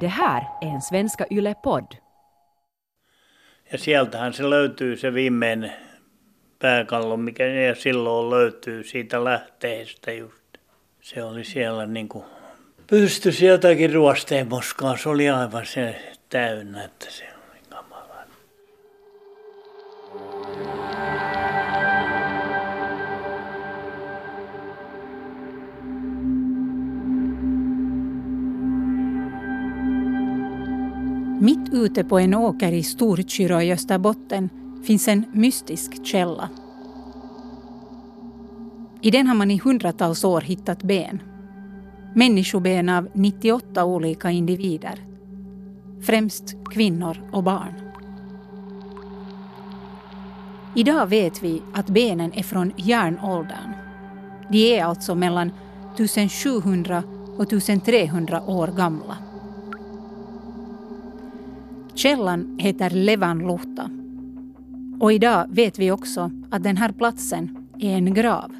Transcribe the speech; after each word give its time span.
Det 0.00 0.08
här 0.08 0.42
är 0.60 0.68
en 0.68 0.82
Svenska 0.82 1.26
Yle-podd. 1.30 1.96
Ja 3.72 3.78
sieltähän 3.78 4.32
se 4.32 4.50
löytyy 4.50 4.96
se 4.96 5.14
viimeinen 5.14 5.72
pääkallo, 6.58 7.16
mikä 7.16 7.46
ja 7.46 7.74
silloin 7.74 8.30
löytyy 8.30 8.84
siitä 8.84 9.24
lähteestä 9.24 10.12
just. 10.12 10.58
Se 11.00 11.22
oli 11.22 11.44
siellä 11.44 11.86
niin 11.86 12.08
kuin 12.08 12.24
pysty 12.86 13.32
sieltäkin 13.32 13.94
ruosteen 13.94 14.48
moskaa. 14.48 14.96
Se 14.96 15.08
oli 15.08 15.30
aivan 15.30 15.66
se 15.66 16.12
täynnä, 16.28 16.84
että 16.84 17.06
se 17.10 17.37
Mitt 31.40 31.72
ute 31.72 32.04
på 32.04 32.18
en 32.18 32.34
åker 32.34 32.72
i 32.72 32.82
Storkyrå 32.82 33.60
i 33.60 33.72
Österbotten 33.72 34.50
finns 34.84 35.08
en 35.08 35.24
mystisk 35.32 36.06
källa. 36.06 36.48
I 39.00 39.10
den 39.10 39.26
har 39.26 39.34
man 39.34 39.50
i 39.50 39.58
hundratals 39.58 40.24
år 40.24 40.40
hittat 40.40 40.82
ben. 40.82 41.22
Människoben 42.14 42.88
av 42.88 43.08
98 43.12 43.84
olika 43.84 44.30
individer. 44.30 45.04
Främst 46.02 46.56
kvinnor 46.72 47.30
och 47.32 47.42
barn. 47.42 47.74
Idag 50.74 51.06
vet 51.06 51.42
vi 51.42 51.62
att 51.74 51.86
benen 51.86 52.32
är 52.32 52.42
från 52.42 52.72
järnåldern. 52.76 53.72
De 54.50 54.78
är 54.78 54.84
alltså 54.84 55.14
mellan 55.14 55.52
1700 55.94 57.02
och 57.36 57.52
1300 57.52 58.42
år 58.46 58.66
gamla. 58.66 59.27
Källan 61.98 62.58
heter 62.58 62.90
Levanluhta. 62.90 63.90
Och 65.00 65.12
idag 65.12 65.46
vet 65.50 65.78
vi 65.78 65.90
också 65.90 66.30
att 66.50 66.62
den 66.62 66.76
här 66.76 66.92
platsen 66.92 67.68
är 67.80 67.94
en 67.94 68.14
grav. 68.14 68.50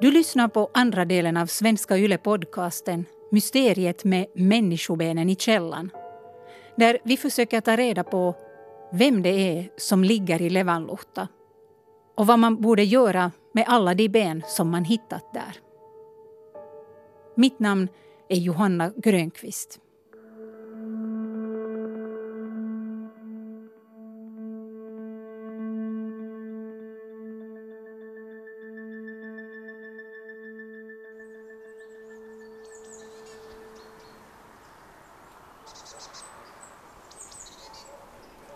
Du 0.00 0.10
lyssnar 0.10 0.48
på 0.48 0.70
andra 0.74 1.04
delen 1.04 1.36
av 1.36 1.46
Svenska 1.46 1.96
Yle-podcasten 1.96 3.04
Mysteriet 3.30 4.04
med 4.04 4.26
människobenen 4.34 5.30
i 5.30 5.36
källan. 5.36 5.90
Där 6.76 6.98
vi 7.04 7.16
försöker 7.16 7.60
ta 7.60 7.76
reda 7.76 8.04
på 8.04 8.34
vem 8.92 9.22
det 9.22 9.58
är 9.58 9.68
som 9.76 10.04
ligger 10.04 10.42
i 10.42 10.50
Levanluhta 10.50 11.28
och 12.20 12.26
vad 12.26 12.38
man 12.38 12.60
borde 12.60 12.84
göra 12.84 13.32
med 13.52 13.64
alla 13.68 13.94
de 13.94 14.08
ben 14.08 14.42
som 14.46 14.70
man 14.70 14.84
hittat 14.84 15.32
där. 15.34 15.56
Mitt 17.34 17.58
namn 17.58 17.88
är 18.28 18.36
Johanna 18.36 18.92
Grönqvist. 18.96 19.80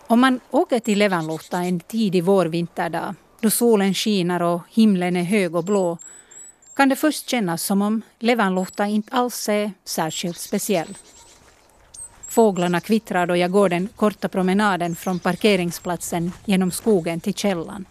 Om 0.07 0.19
man 0.19 0.39
åker 0.51 0.79
till 0.79 0.99
Levanluhta 0.99 1.57
en 1.57 1.79
tidig 1.79 2.23
vårvinterdag 2.23 3.15
då 3.45 3.51
solen 3.51 3.93
skiner 3.93 4.41
och 4.41 4.61
himlen 4.69 5.15
är 5.15 5.23
hög 5.23 5.55
och 5.55 5.63
blå 5.63 5.97
kan 6.75 6.89
det 6.89 6.95
först 6.95 7.29
kännas 7.29 7.63
som 7.63 7.81
om 7.81 8.01
Levanluhta 8.19 8.85
inte 8.85 9.15
alls 9.15 9.49
är 9.49 9.71
särskilt 9.83 10.37
speciell. 10.37 10.97
Fåglarna 12.27 12.79
kvittrar 12.79 13.27
då 13.27 13.35
jag 13.35 13.51
går 13.51 13.69
den 13.69 13.89
korta 13.95 14.29
promenaden 14.29 14.95
från 14.95 15.19
parkeringsplatsen 15.19 16.31
genom 16.45 16.71
skogen 16.71 17.19
till 17.19 17.33
källan. 17.33 17.85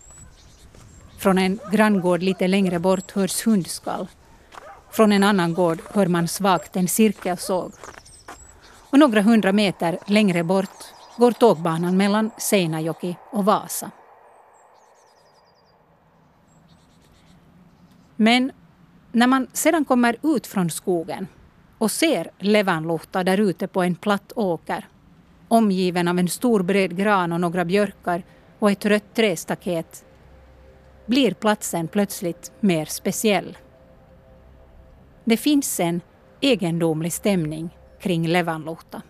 Från 1.19 1.39
en 1.39 1.59
granngård 1.73 2.23
lite 2.23 2.49
längre 2.49 2.79
bort 2.79 3.11
hörs 3.11 3.47
hundskall. 3.47 4.07
Från 4.91 5.13
en 5.13 5.25
annan 5.25 5.55
gård 5.55 5.79
hör 5.93 6.07
man 6.07 6.29
svagt 6.29 6.77
en 6.77 6.89
cirkelsåg. 6.89 7.73
Och 8.91 8.99
några 8.99 9.23
hundra 9.23 9.53
meter 9.53 9.99
längre 10.07 10.45
bort 10.45 10.79
går 11.17 11.33
tågbanan 11.33 11.97
mellan 11.97 12.31
Seinäjoki 12.39 13.17
och 13.31 13.45
Vasa. 13.45 13.91
Men 18.17 18.53
när 19.13 19.27
man 19.27 19.47
sedan 19.53 19.85
kommer 19.85 20.17
ut 20.23 20.47
från 20.47 20.71
skogen 20.71 21.27
och 21.79 21.91
ser 21.91 22.31
Levanluhta 22.39 23.25
där 23.25 23.41
ute 23.41 23.69
på 23.69 23.83
en 23.83 23.95
platt 23.95 24.33
åker 24.37 24.85
omgiven 25.49 26.09
av 26.09 26.19
en 26.19 26.29
stor 26.29 26.63
bred 26.63 26.97
gran 26.97 27.33
och 27.33 27.41
några 27.41 27.65
björkar 27.65 28.23
och 28.59 28.71
ett 28.71 28.87
rött 28.87 29.15
trästaket 29.15 30.05
blir 31.07 31.35
platsen 31.35 31.89
plötsligt 31.89 32.53
mer 32.61 32.85
speciell. 32.85 33.57
Det 35.25 35.37
finns 35.37 35.81
en 35.81 36.01
egendomlig 36.41 37.13
stämning 37.13 37.71
kring 38.01 38.29
Levanluhta. 38.29 39.03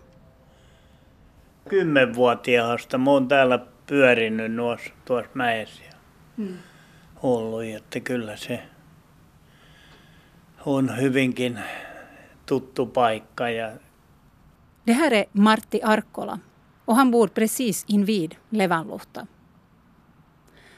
Kymmenvuotiaasta 1.69 2.97
mä 2.97 3.11
oon 3.11 3.27
täällä 3.27 3.65
pyörinyt 3.85 4.55
tuossa, 4.55 4.93
tuossa 5.05 5.31
mäessä 5.33 5.83
ja 5.83 5.93
mm. 6.37 6.57
ollut, 7.23 7.63
että 7.63 7.99
kyllä 7.99 8.37
se 8.37 8.63
on 10.65 10.89
hyvinkin 10.89 11.59
tuttu 12.45 12.85
paikka. 12.85 13.49
Ja... 13.49 13.71
Det 14.83 14.93
här 14.93 15.11
är 15.11 15.25
Martti 15.31 15.81
Arkkola 15.83 16.39
och 16.85 16.95
han 16.95 17.11
bor 17.11 17.27
precis 17.27 17.85
invid 17.87 18.35
Levanluhta. 18.49 19.27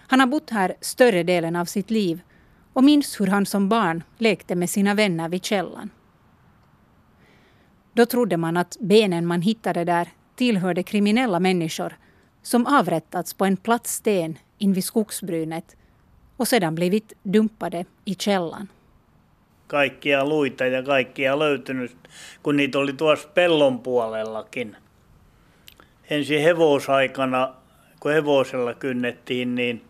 Han 0.07 0.19
har 0.19 0.27
bott 0.27 0.49
här 0.49 0.75
större 0.81 1.23
delen 1.23 1.55
av 1.55 1.65
sitt 1.65 1.89
liv 1.89 2.21
och 2.73 2.83
minns 2.83 3.21
hur 3.21 3.27
han 3.27 3.45
som 3.45 3.69
barn 3.69 4.03
lekte 4.17 4.55
med 4.55 4.69
sina 4.69 4.93
vänner 4.93 5.29
vid 5.29 5.45
källan. 5.45 5.89
Då 7.93 8.05
trodde 8.05 8.37
man 8.37 8.57
att 8.57 8.77
benen 8.79 9.25
man 9.25 9.41
hittade 9.41 9.83
där 9.83 10.09
tillhörde 10.35 10.83
kriminella 10.83 11.39
människor 11.39 11.97
som 12.41 12.65
avrättats 12.65 13.33
på 13.33 13.45
en 13.45 13.57
platt 13.57 13.87
sten 13.87 14.37
invid 14.57 14.83
skogsbrynet 14.83 15.75
och 16.37 16.47
sedan 16.47 16.75
blivit 16.75 17.13
dumpade 17.23 17.85
i 18.05 18.15
källan. 18.15 18.67
Kaikkia 19.67 20.25
luita 20.25 20.66
ja 20.66 20.83
kaikkia 20.83 21.39
löytynyt, 21.39 21.97
kun 22.44 22.57
niitä 22.57 22.79
oli 22.79 22.94
tuossa 22.94 23.29
pellon 23.33 23.79
puolellakin. 23.79 24.78
Ensin 26.09 26.41
hevosaikana, 26.41 27.53
kun 28.00 28.11
hevosella 28.11 28.73
kynnettiin, 28.73 29.55
niin 29.55 29.81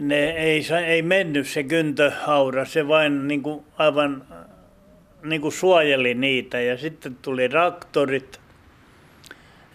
ne 0.00 0.30
ei, 0.30 0.62
ei 0.86 1.02
mennyt 1.02 1.48
se 1.48 1.62
kyntöhaura, 1.62 2.64
se 2.64 2.88
vain 2.88 3.28
niin 3.28 3.42
kuin 3.42 3.64
aivan 3.78 4.26
niin 5.22 5.40
kuin 5.40 5.52
suojeli 5.52 6.14
niitä. 6.14 6.60
Ja 6.60 6.78
sitten 6.78 7.16
tuli 7.22 7.48
traktorit, 7.48 8.40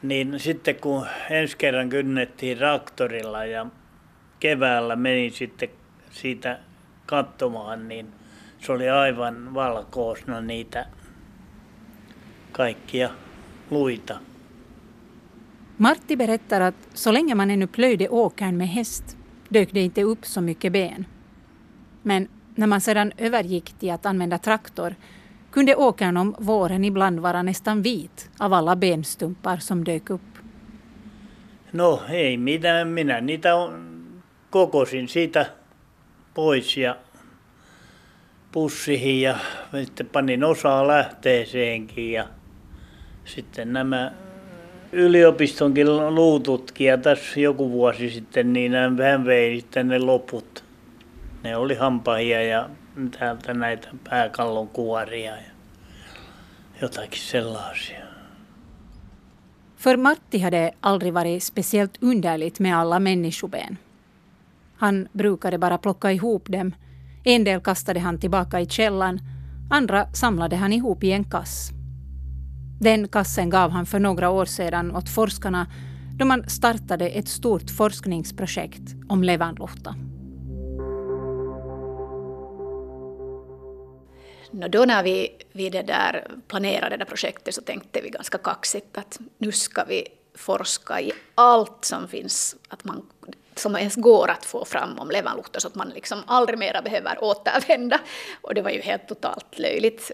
niin 0.01 0.39
sitten 0.39 0.75
kun 0.75 1.07
ensi 1.29 1.57
kerran 1.57 1.89
kynnettiin 1.89 2.57
traktorilla 2.57 3.45
ja 3.45 3.66
keväällä 4.39 4.95
menin 4.95 5.31
sitten 5.31 5.69
siitä 6.12 6.59
katsomaan, 7.06 7.88
niin 7.88 8.07
se 8.65 8.71
oli 8.71 8.89
aivan 8.89 9.53
valkoosna 9.53 10.41
niitä 10.41 10.85
kaikkia 12.51 13.09
luita. 13.71 14.19
Martti 15.77 16.17
berättar 16.17 16.61
att 16.61 16.75
så 16.93 17.13
länge 17.13 17.35
man 17.35 17.51
ännu 17.51 17.67
plöjde 17.67 18.09
åkern 18.09 18.57
med 18.57 18.67
häst 18.67 19.17
dök 19.50 19.73
det 19.73 19.81
inte 19.81 20.03
upp 20.03 20.25
så 20.25 20.41
mycket 20.41 20.73
ben. 20.73 21.06
Men 22.03 22.27
när 22.56 22.67
man 22.67 22.81
sedan 22.81 23.12
övergick 23.17 23.73
till 23.79 23.91
att 23.91 24.06
använda 24.06 24.38
traktor 24.38 24.95
kunde 25.51 25.75
åkern 25.75 26.18
om 26.18 26.35
våren 26.39 26.85
ibland 26.85 27.19
vara 27.19 27.44
nästan 27.44 27.81
vit 27.81 28.29
av 28.38 28.53
alla 28.53 28.75
benstumpar 28.75 29.57
som 29.57 29.83
dök 29.83 30.09
upp. 30.09 30.21
No 31.71 32.01
ei 32.09 32.38
mitään, 32.38 32.88
minä 32.88 33.21
niitä 33.21 33.50
kokosin 34.50 35.07
siitä 35.07 35.45
pois 36.33 36.77
ja 36.77 36.95
pussiin 38.56 39.22
ja 39.22 39.36
sitten 39.84 40.10
panin 40.10 40.44
osaa 40.44 40.88
lähteeseenkin 40.88 42.12
ja 42.12 42.28
sitten 43.25 43.74
nämä 43.74 44.12
yliopistonkin 44.92 46.16
luututkija 46.16 46.98
tässä 46.98 47.40
joku 47.40 47.72
vuosi 47.72 48.10
sitten, 48.10 48.54
niin 48.54 48.72
hän 49.04 49.25
vei 49.25 49.60
sitten 49.60 49.88
ne 49.88 50.00
loput. 50.00 50.63
Ne 51.44 51.57
oli 51.57 51.75
hampahia 51.75 52.44
ja 52.44 52.69
täältä 53.19 53.54
näitä 53.54 53.88
pääkallon 54.10 54.68
kuoria 54.68 55.36
ja 55.36 55.52
jotakin 56.81 57.22
sellaisia. 57.22 58.06
För 59.78 59.98
Matti 59.98 60.40
hade 60.40 60.72
aldrig 60.81 61.13
varit 61.13 61.44
speciellt 61.44 61.98
underligt 62.02 62.60
med 62.60 62.75
alla 62.75 63.00
människoben. 63.00 63.80
Han 64.75 65.10
brukade 65.13 65.57
bara 65.57 65.78
plocka 65.78 66.10
ihop 66.10 66.52
dem. 66.52 66.72
En 67.27 67.44
del 67.44 67.62
kastade 67.62 68.00
han 68.00 68.19
tillbaka 68.19 68.62
i 68.62 68.66
källan, 68.66 69.19
andra 69.69 70.13
samlade 70.13 70.56
han 70.56 70.74
ihop 70.74 71.04
i 71.04 71.12
en 71.12 71.24
kass. 71.24 71.69
Den 72.80 73.07
kassen 73.07 73.50
gav 73.50 73.72
han 73.72 73.86
för 73.86 74.00
några 74.00 74.30
år 74.30 74.45
sedan 74.45 74.95
åt 74.95 75.10
forskarna 75.10 75.68
då 76.18 76.25
man 76.25 76.50
startade 76.50 77.10
ett 77.10 77.27
stort 77.27 77.69
forskningsprojekt 77.69 78.95
om 79.10 79.24
levanluhta. 79.24 79.95
Då 84.69 84.86
när 84.86 85.04
vi, 85.04 85.30
vi 85.51 85.69
det 85.69 85.81
där 85.81 86.28
planerade 86.48 86.98
det 86.98 87.06
projektet 87.06 87.56
så 87.56 87.62
tänkte 87.62 88.01
vi 88.01 88.10
ganska 88.10 88.38
kaxigt 88.38 88.98
att 88.98 89.19
nu 89.38 89.51
ska 89.51 89.83
vi 89.83 90.07
forska 90.36 91.01
i 91.01 91.12
allt 91.36 91.86
som 91.86 92.07
finns, 92.07 92.56
att 92.69 92.83
man, 92.83 93.06
som 93.60 93.75
ens 93.75 93.96
går 93.96 94.30
att 94.30 94.46
få 94.46 94.66
fram 94.66 95.00
om 95.00 95.12
levanluhta 95.12 95.60
så 95.60 95.68
att 95.68 95.75
man 95.75 95.90
liksom 95.90 96.24
aldrig 96.28 96.60
mera 96.60 96.81
behöver 96.81 97.24
återvända. 97.24 98.00
Och 98.42 98.54
det 98.54 98.62
var 98.62 98.72
ju 98.72 98.81
helt 98.81 99.07
totalt 99.07 99.60
löjligt. 99.60 100.12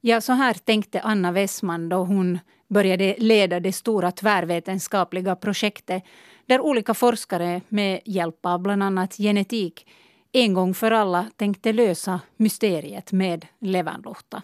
Ja, 0.00 0.20
så 0.20 0.32
här 0.32 0.54
tänkte 0.54 1.00
Anna 1.00 1.32
Westman 1.32 1.88
då 1.88 1.96
hon 1.96 2.38
började 2.68 3.14
leda 3.18 3.60
det 3.60 3.72
stora 3.72 4.12
tvärvetenskapliga 4.12 5.36
projektet 5.36 6.02
där 6.46 6.60
olika 6.60 6.94
forskare 6.94 7.60
med 7.68 8.00
hjälp 8.04 8.46
av 8.46 8.60
bland 8.60 8.82
annat 8.82 9.16
genetik 9.16 9.86
en 10.32 10.54
gång 10.54 10.74
för 10.74 10.90
alla 10.90 11.26
tänkte 11.36 11.72
lösa 11.72 12.20
mysteriet 12.36 13.12
med 13.12 13.46
levanluhta. 13.60 14.42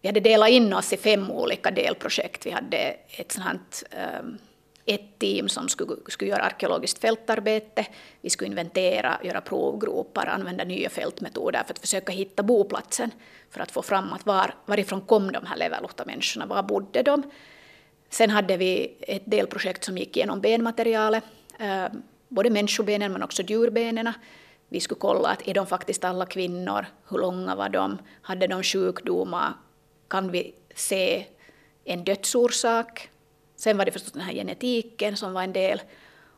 Vi 0.00 0.08
hade 0.08 0.20
delat 0.20 0.48
in 0.48 0.72
oss 0.72 0.92
i 0.92 0.96
fem 0.96 1.30
olika 1.30 1.70
delprojekt. 1.70 2.46
Vi 2.46 2.50
hade 2.50 2.76
ett 3.10 3.32
sånt 3.32 3.84
um, 4.22 4.38
ett 4.88 5.18
team 5.18 5.48
som 5.48 5.68
skulle, 5.68 5.96
skulle 6.08 6.30
göra 6.30 6.42
arkeologiskt 6.42 6.98
fältarbete. 6.98 7.86
Vi 8.20 8.30
skulle 8.30 8.50
inventera, 8.50 9.20
göra 9.24 9.40
provgropar, 9.40 10.26
använda 10.26 10.64
nya 10.64 10.90
fältmetoder 10.90 11.62
för 11.66 11.74
att 11.74 11.78
försöka 11.78 12.12
hitta 12.12 12.42
boplatsen. 12.42 13.10
För 13.50 13.60
att 13.60 13.70
få 13.70 13.82
fram 13.82 14.12
att 14.12 14.26
var, 14.26 14.54
varifrån 14.66 15.00
kom 15.00 15.32
de 15.32 15.46
här 15.46 15.56
leverlotta-människorna, 15.56 16.46
var 16.46 16.62
bodde 16.62 17.02
de? 17.02 17.22
Sen 18.10 18.30
hade 18.30 18.56
vi 18.56 18.96
ett 19.00 19.22
delprojekt 19.24 19.84
som 19.84 19.98
gick 19.98 20.16
igenom 20.16 20.40
benmaterialet, 20.40 21.24
eh, 21.58 21.86
både 22.28 22.50
människobenen 22.50 23.12
men 23.12 23.22
också 23.22 23.42
djurbenen. 23.42 24.12
Vi 24.68 24.80
skulle 24.80 24.98
kolla 24.98 25.28
att 25.28 25.48
är 25.48 25.54
de 25.54 25.66
faktiskt 25.66 26.04
alla 26.04 26.26
kvinnor, 26.26 26.86
hur 27.08 27.18
långa 27.18 27.54
var 27.54 27.68
de, 27.68 27.98
hade 28.22 28.46
de 28.46 28.62
sjukdomar, 28.62 29.52
kan 30.08 30.30
vi 30.30 30.54
se 30.74 31.26
en 31.84 32.04
dödsorsak? 32.04 33.10
Sen 33.58 33.76
var 33.76 33.84
det 33.84 33.92
förstås 33.92 34.12
den 34.12 34.22
här 34.22 34.32
genetiken 34.32 35.16
som 35.16 35.32
var 35.32 35.42
en 35.42 35.52
del. 35.52 35.80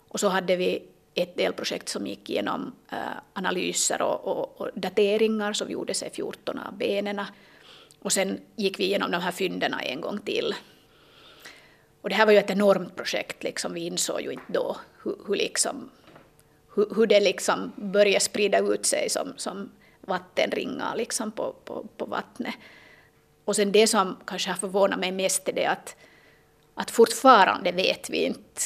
Och 0.08 0.20
så 0.20 0.28
hade 0.28 0.56
vi 0.56 0.82
ett 1.14 1.36
delprojekt 1.36 1.88
som 1.88 2.06
gick 2.06 2.30
igenom 2.30 2.72
äh, 2.92 2.98
analyser 3.32 4.02
och, 4.02 4.24
och, 4.24 4.60
och, 4.60 4.70
dateringar 4.74 5.52
som 5.52 5.70
gjordes 5.70 6.02
i 6.02 6.10
14 6.10 6.58
av 6.58 6.76
benen. 6.76 7.20
Och 7.98 8.12
sen 8.12 8.40
gick 8.56 8.80
vi 8.80 8.84
igenom 8.84 9.10
de 9.10 9.20
här 9.20 9.30
fynden 9.32 9.74
en 9.74 10.00
gång 10.00 10.18
till. 10.18 10.54
Och 12.00 12.08
det 12.08 12.14
här 12.14 12.26
var 12.26 12.32
ju 12.32 12.38
ett 12.38 12.50
enormt 12.50 12.96
projekt, 12.96 13.42
liksom. 13.42 13.74
vi 13.74 13.86
insåg 13.86 14.20
ju 14.20 14.32
inte 14.32 14.52
då 14.52 14.76
hur, 15.02 15.16
hur, 15.26 15.34
liksom, 15.34 15.90
hur, 16.74 16.94
hur 16.94 17.06
det 17.06 17.20
liksom 17.20 17.72
började 17.76 18.20
sprida 18.20 18.58
ut 18.58 18.86
sig 18.86 19.10
som, 19.10 19.32
som 19.36 19.70
vattenringar 20.00 20.96
liksom 20.96 21.32
på, 21.32 21.54
på, 21.64 21.86
på 21.96 22.04
vattnet. 22.04 22.54
Och 23.44 23.56
sen 23.56 23.72
det 23.72 23.86
som 23.86 24.16
kanske 24.24 24.50
har 24.50 24.56
förvånat 24.56 25.00
mig 25.00 25.12
mest 25.12 25.48
är 25.48 25.52
det 25.52 25.66
att 25.66 25.96
att 26.80 26.90
fortfarande 26.90 27.72
vet 27.72 28.10
vi 28.10 28.24
inte 28.24 28.60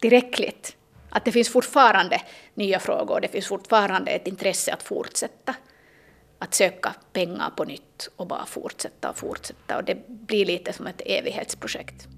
tillräckligt. 0.00 0.76
Att 1.10 1.24
det 1.24 1.32
finns 1.32 1.48
fortfarande 1.48 2.20
nya 2.54 2.78
frågor, 2.78 3.20
det 3.20 3.28
finns 3.28 3.46
fortfarande 3.46 4.10
ett 4.10 4.26
intresse 4.26 4.72
att 4.72 4.82
fortsätta. 4.82 5.54
Att 6.38 6.54
söka 6.54 6.94
pengar 7.12 7.50
på 7.56 7.64
nytt 7.64 8.08
och 8.16 8.26
bara 8.26 8.46
fortsätta 8.46 9.10
och 9.10 9.16
fortsätta. 9.16 9.76
Och 9.76 9.84
det 9.84 10.08
blir 10.08 10.46
lite 10.46 10.72
som 10.72 10.86
ett 10.86 11.00
evighetsprojekt. 11.06 12.08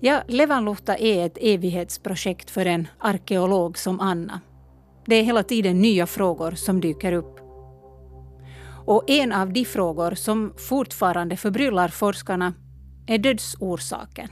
Ja, 0.00 0.22
Levanluhta 0.26 0.96
är 0.96 1.26
ett 1.26 1.38
evighetsprojekt 1.40 2.50
för 2.50 2.66
en 2.66 2.88
arkeolog 2.98 3.78
som 3.78 4.00
Anna. 4.00 4.40
Det 5.06 5.14
är 5.14 5.22
hela 5.22 5.42
tiden 5.42 5.80
nya 5.80 6.06
frågor 6.06 6.52
som 6.52 6.80
dyker 6.80 7.12
upp. 7.12 7.39
Och 8.90 9.10
en 9.10 9.32
av 9.32 9.52
de 9.52 9.64
frågor 9.64 10.14
som 10.14 10.54
fortfarande 10.56 11.36
förbryllar 11.36 11.88
forskarna 11.88 12.54
är 13.06 13.18
dödsorsaken. 13.18 14.28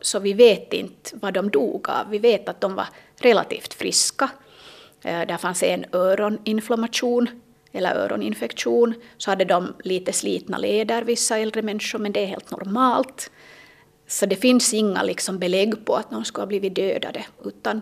Så 0.00 0.18
vi 0.18 0.32
vet 0.32 0.72
inte 0.72 1.10
vad 1.12 1.34
de 1.34 1.50
dog 1.50 1.88
av. 1.88 2.10
Vi 2.10 2.18
vet 2.18 2.48
att 2.48 2.60
de 2.60 2.74
var 2.74 2.86
relativt 3.20 3.74
friska. 3.74 4.30
Eh, 5.02 5.26
där 5.26 5.36
fanns 5.36 5.62
en 5.62 5.84
öroninflammation 5.92 7.28
eller 7.72 7.94
öroninfektion. 7.94 8.94
Så 9.16 9.30
hade 9.30 9.44
de 9.44 9.74
lite 9.84 10.12
slitna 10.12 10.58
leder, 10.58 11.02
vissa 11.02 11.38
äldre 11.38 11.62
människor, 11.62 11.98
men 11.98 12.12
det 12.12 12.20
är 12.20 12.26
helt 12.26 12.50
normalt. 12.50 13.30
Så 14.06 14.26
det 14.26 14.36
finns 14.36 14.74
inga 14.74 15.02
liksom 15.02 15.38
belägg 15.38 15.86
på 15.86 15.94
att 15.94 16.10
någon 16.10 16.24
skulle 16.24 16.42
ha 16.42 16.46
blivit 16.46 16.74
dödade, 16.74 17.24
utan 17.44 17.80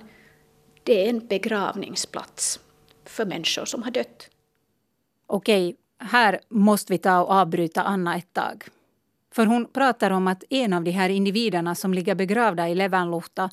det 0.82 1.04
är 1.04 1.10
en 1.10 1.26
begravningsplats 1.26 2.60
för 3.04 3.24
människor 3.24 3.64
som 3.64 3.82
har 3.82 3.90
dött 3.90 4.28
okej, 5.32 5.76
här 5.98 6.40
måste 6.48 6.92
vi 6.92 6.98
ta 6.98 7.20
och 7.20 7.34
avbryta 7.34 7.82
Anna 7.82 8.16
ett 8.16 8.32
tag. 8.32 8.64
För 9.30 9.46
hon 9.46 9.66
pratar 9.66 10.10
om 10.10 10.28
att 10.28 10.44
en 10.50 10.72
av 10.72 10.84
de 10.84 10.90
här 10.90 11.08
individerna 11.08 11.74
som 11.74 11.94
ligger 11.94 12.14
begravda 12.14 12.68
i 12.68 12.74
Levanluhta 12.74 13.50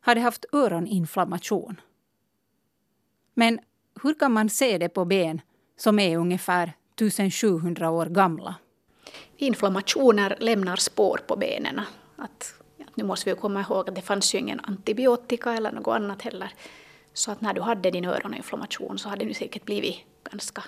hade 0.00 0.20
haft 0.20 0.44
öroninflammation. 0.52 1.80
Men 3.34 3.60
hur 4.02 4.14
kan 4.14 4.32
man 4.32 4.50
se 4.50 4.78
det 4.78 4.88
på 4.88 5.04
ben 5.04 5.40
som 5.76 5.98
är 5.98 6.18
ungefär 6.18 6.72
1700 6.94 7.90
år 7.90 8.06
gamla? 8.06 8.54
Inflammationer 9.36 10.36
lämnar 10.40 10.76
spår 10.76 11.20
på 11.26 11.36
benen. 11.36 11.80
Att, 12.16 12.54
nu 12.94 13.04
måste 13.04 13.30
vi 13.30 13.36
komma 13.36 13.60
ihåg 13.60 13.88
att 13.88 13.94
det 13.94 14.02
fanns 14.02 14.34
ju 14.34 14.38
ingen 14.38 14.60
antibiotika 14.60 15.52
eller 15.52 15.72
något 15.72 15.96
annat 15.96 16.22
heller. 16.22 16.52
Så 17.12 17.30
att 17.30 17.40
när 17.40 17.54
du 17.54 17.60
hade 17.60 17.90
din 17.90 18.04
öroninflammation 18.04 18.98
så 18.98 19.08
hade 19.08 19.24
du 19.24 19.34
säkert 19.34 19.64
blivit 19.64 19.96
ganska 20.30 20.62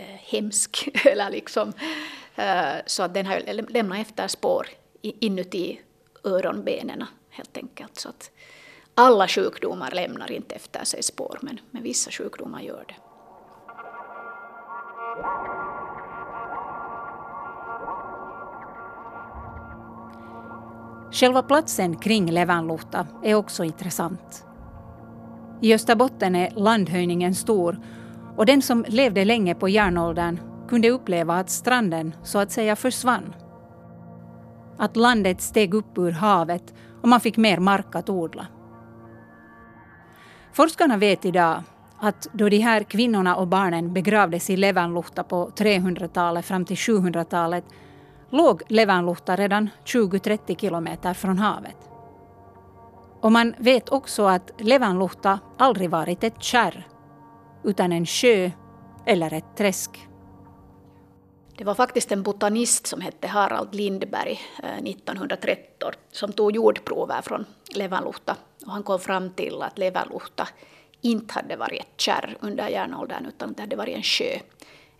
Eh, 0.00 0.06
hemsk. 0.06 0.88
eller 1.04 1.30
liksom, 1.30 1.72
eh, 2.36 2.74
så 2.86 3.02
att 3.02 3.14
den 3.14 3.26
har 3.26 3.70
lämnat 3.70 3.98
efter 3.98 4.28
spår 4.28 4.66
inuti 5.02 5.80
öronbenen 6.24 7.04
helt 7.30 7.56
enkelt. 7.56 7.98
Så 7.98 8.08
att 8.08 8.30
alla 8.94 9.28
sjukdomar 9.28 9.90
lämnar 9.90 10.32
inte 10.32 10.54
efter 10.54 10.84
sig 10.84 11.02
spår, 11.02 11.38
men, 11.42 11.60
men 11.70 11.82
vissa 11.82 12.10
sjukdomar 12.10 12.60
gör 12.60 12.84
det. 12.88 12.94
Själva 21.12 21.42
platsen 21.42 21.96
kring 21.96 22.30
Levanluhta 22.30 23.06
är 23.24 23.34
också 23.34 23.64
intressant. 23.64 24.44
I 25.62 25.74
Österbotten 25.74 26.36
är 26.36 26.50
landhöjningen 26.50 27.34
stor 27.34 27.78
och 28.40 28.46
den 28.46 28.62
som 28.62 28.84
levde 28.88 29.24
länge 29.24 29.54
på 29.54 29.68
järnåldern 29.68 30.40
kunde 30.68 30.90
uppleva 30.90 31.34
att 31.34 31.50
stranden 31.50 32.14
så 32.22 32.38
att 32.38 32.52
säga 32.52 32.76
försvann. 32.76 33.34
Att 34.78 34.96
landet 34.96 35.40
steg 35.40 35.74
upp 35.74 35.98
ur 35.98 36.10
havet 36.10 36.74
och 37.02 37.08
man 37.08 37.20
fick 37.20 37.36
mer 37.36 37.58
mark 37.58 37.94
att 37.94 38.10
odla. 38.10 38.46
Forskarna 40.52 40.96
vet 40.96 41.24
idag 41.24 41.62
att 41.98 42.28
då 42.32 42.48
de 42.48 42.58
här 42.58 42.82
kvinnorna 42.82 43.36
och 43.36 43.48
barnen 43.48 43.92
begravdes 43.92 44.50
i 44.50 44.56
Levanluhta 44.56 45.22
på 45.22 45.50
300-talet 45.56 46.44
fram 46.44 46.64
till 46.64 46.76
700-talet 46.76 47.64
låg 48.30 48.62
Levanluhta 48.68 49.36
redan 49.36 49.70
20-30 49.84 50.60
kilometer 50.60 51.14
från 51.14 51.38
havet. 51.38 51.90
Och 53.20 53.32
man 53.32 53.54
vet 53.58 53.88
också 53.88 54.26
att 54.26 54.50
Levanluhta 54.58 55.38
aldrig 55.58 55.90
varit 55.90 56.24
ett 56.24 56.42
kärr 56.42 56.86
utan 57.64 57.92
en 57.92 58.06
sjö 58.06 58.50
eller 59.06 59.32
ett 59.32 59.56
träsk. 59.56 60.06
Det 61.56 61.64
var 61.64 61.74
faktiskt 61.74 62.12
en 62.12 62.22
botanist 62.22 62.86
som 62.86 63.00
hette 63.00 63.28
Harald 63.28 63.74
Lindberg 63.74 64.40
eh, 64.62 64.78
1913 64.78 65.92
som 66.10 66.32
tog 66.32 66.52
jordprover 66.52 67.22
från 67.22 67.46
Levanluhta 67.74 68.36
och 68.66 68.72
han 68.72 68.82
kom 68.82 69.00
fram 69.00 69.30
till 69.30 69.62
att 69.62 69.78
Levanluhta 69.78 70.48
inte 71.00 71.34
hade 71.34 71.56
varit 71.56 71.80
ett 71.80 72.00
kärr 72.00 72.36
under 72.40 72.68
järnåldern 72.68 73.26
utan 73.26 73.52
det 73.52 73.62
hade 73.62 73.76
varit 73.76 73.96
en 73.96 74.02
sjö 74.02 74.38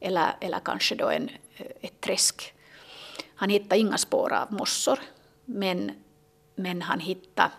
eller, 0.01 0.37
eller 0.41 0.59
kanske 0.59 0.95
då 0.95 1.09
en, 1.09 1.31
eh, 1.57 1.67
ett 1.81 2.01
träsk. 2.01 2.55
Han 3.35 3.51
hittade 3.51 3.81
inga 3.81 3.99
spår 3.99 4.33
av 4.33 4.53
mossor 4.53 4.99
men, 5.45 5.93
men 6.55 6.83
han 6.83 7.01
hittade 7.01 7.51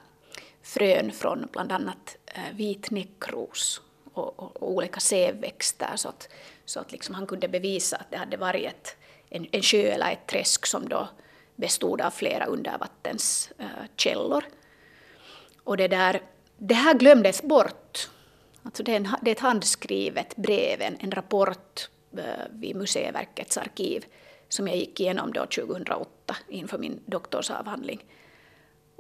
frön 0.64 1.12
från 1.12 1.48
bland 1.52 1.72
annat 1.72 2.18
eh, 2.26 2.56
vit 2.56 2.78
vitnäckros 2.78 3.82
och, 4.14 4.40
och, 4.40 4.62
och 4.62 4.72
olika 4.72 5.00
sävväxter 5.00 5.92
så 5.96 6.10
att, 6.10 6.30
så 6.66 6.80
att 6.80 6.92
liksom 6.92 7.16
han 7.16 7.28
kunde 7.28 7.48
bevisa 7.48 7.98
att 7.98 8.12
det 8.12 8.18
hade 8.18 8.38
varit 8.38 8.68
ett, 8.68 8.96
en, 9.30 9.48
en 9.52 9.62
sjö 9.62 9.82
eller 9.82 10.12
ett 10.12 10.28
träsk 10.28 10.66
som 10.66 10.90
då 10.90 11.10
bestod 11.56 12.02
av 12.02 12.12
flera 12.12 12.46
undervattenskällor. 12.46 14.44
Eh, 14.44 14.50
och 15.64 15.78
det, 15.78 15.88
där, 15.88 16.22
det 16.58 16.74
här 16.74 16.94
glömdes 16.94 17.44
bort. 17.44 18.10
Alltså 18.64 18.84
det, 18.84 18.92
är 18.92 18.96
en, 18.96 19.10
det 19.22 19.32
är 19.32 19.36
ett 19.36 19.40
handskrivet 19.40 20.36
brev, 20.36 20.82
en, 20.82 20.98
en 21.00 21.12
rapport 21.12 21.90
eh, 22.18 22.24
vid 22.52 22.76
Museiverkets 22.76 23.58
arkiv 23.58 24.06
som 24.50 24.68
jag 24.68 24.78
gick 24.78 25.00
igenom 25.00 25.34
då 25.34 25.46
2008 25.46 26.36
inför 26.48 26.78
min 26.78 27.00
doktorsavhandling. 27.06 28.06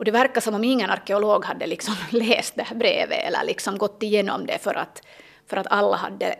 Och 0.01 0.05
det 0.05 0.11
verkar 0.11 0.41
som 0.41 0.55
om 0.55 0.63
ingen 0.63 0.89
arkeolog 0.89 1.45
hade 1.45 1.67
liksom 1.67 1.93
läst 2.11 2.55
det 2.55 2.63
här 2.63 2.75
brevet 2.75 3.23
eller 3.27 3.43
liksom 3.43 3.77
gått 3.77 4.03
igenom 4.03 4.45
det 4.45 4.57
för 4.57 4.75
att, 4.75 5.01
för 5.47 5.57
att 5.57 5.67
alla 5.67 5.97
hade 5.97 6.35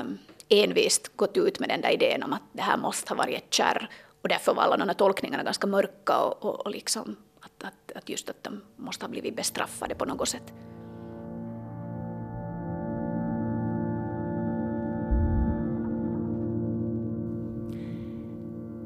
um, 0.00 0.18
envist 0.48 1.16
gått 1.16 1.36
ut 1.36 1.60
med 1.60 1.68
den 1.68 1.80
där 1.80 1.90
idén 1.90 2.22
om 2.22 2.32
att 2.32 2.42
det 2.52 2.62
här 2.62 2.76
måste 2.76 3.10
ha 3.10 3.16
varit 3.16 3.36
ett 3.36 3.54
kärr 3.54 3.90
och 4.22 4.28
därför 4.28 4.54
var 4.54 4.62
alla 4.62 4.76
de 4.76 4.88
här 4.88 4.94
tolkningarna 4.94 5.42
ganska 5.42 5.66
mörka 5.66 6.18
och, 6.18 6.44
och, 6.44 6.66
och 6.66 6.70
liksom 6.70 7.16
att, 7.40 7.64
att, 7.64 7.96
att 7.96 8.08
just 8.08 8.30
att 8.30 8.44
de 8.44 8.60
måste 8.76 9.04
ha 9.04 9.10
blivit 9.10 9.36
bestraffade 9.36 9.94
på 9.94 10.04
något 10.04 10.28
sätt. 10.28 10.52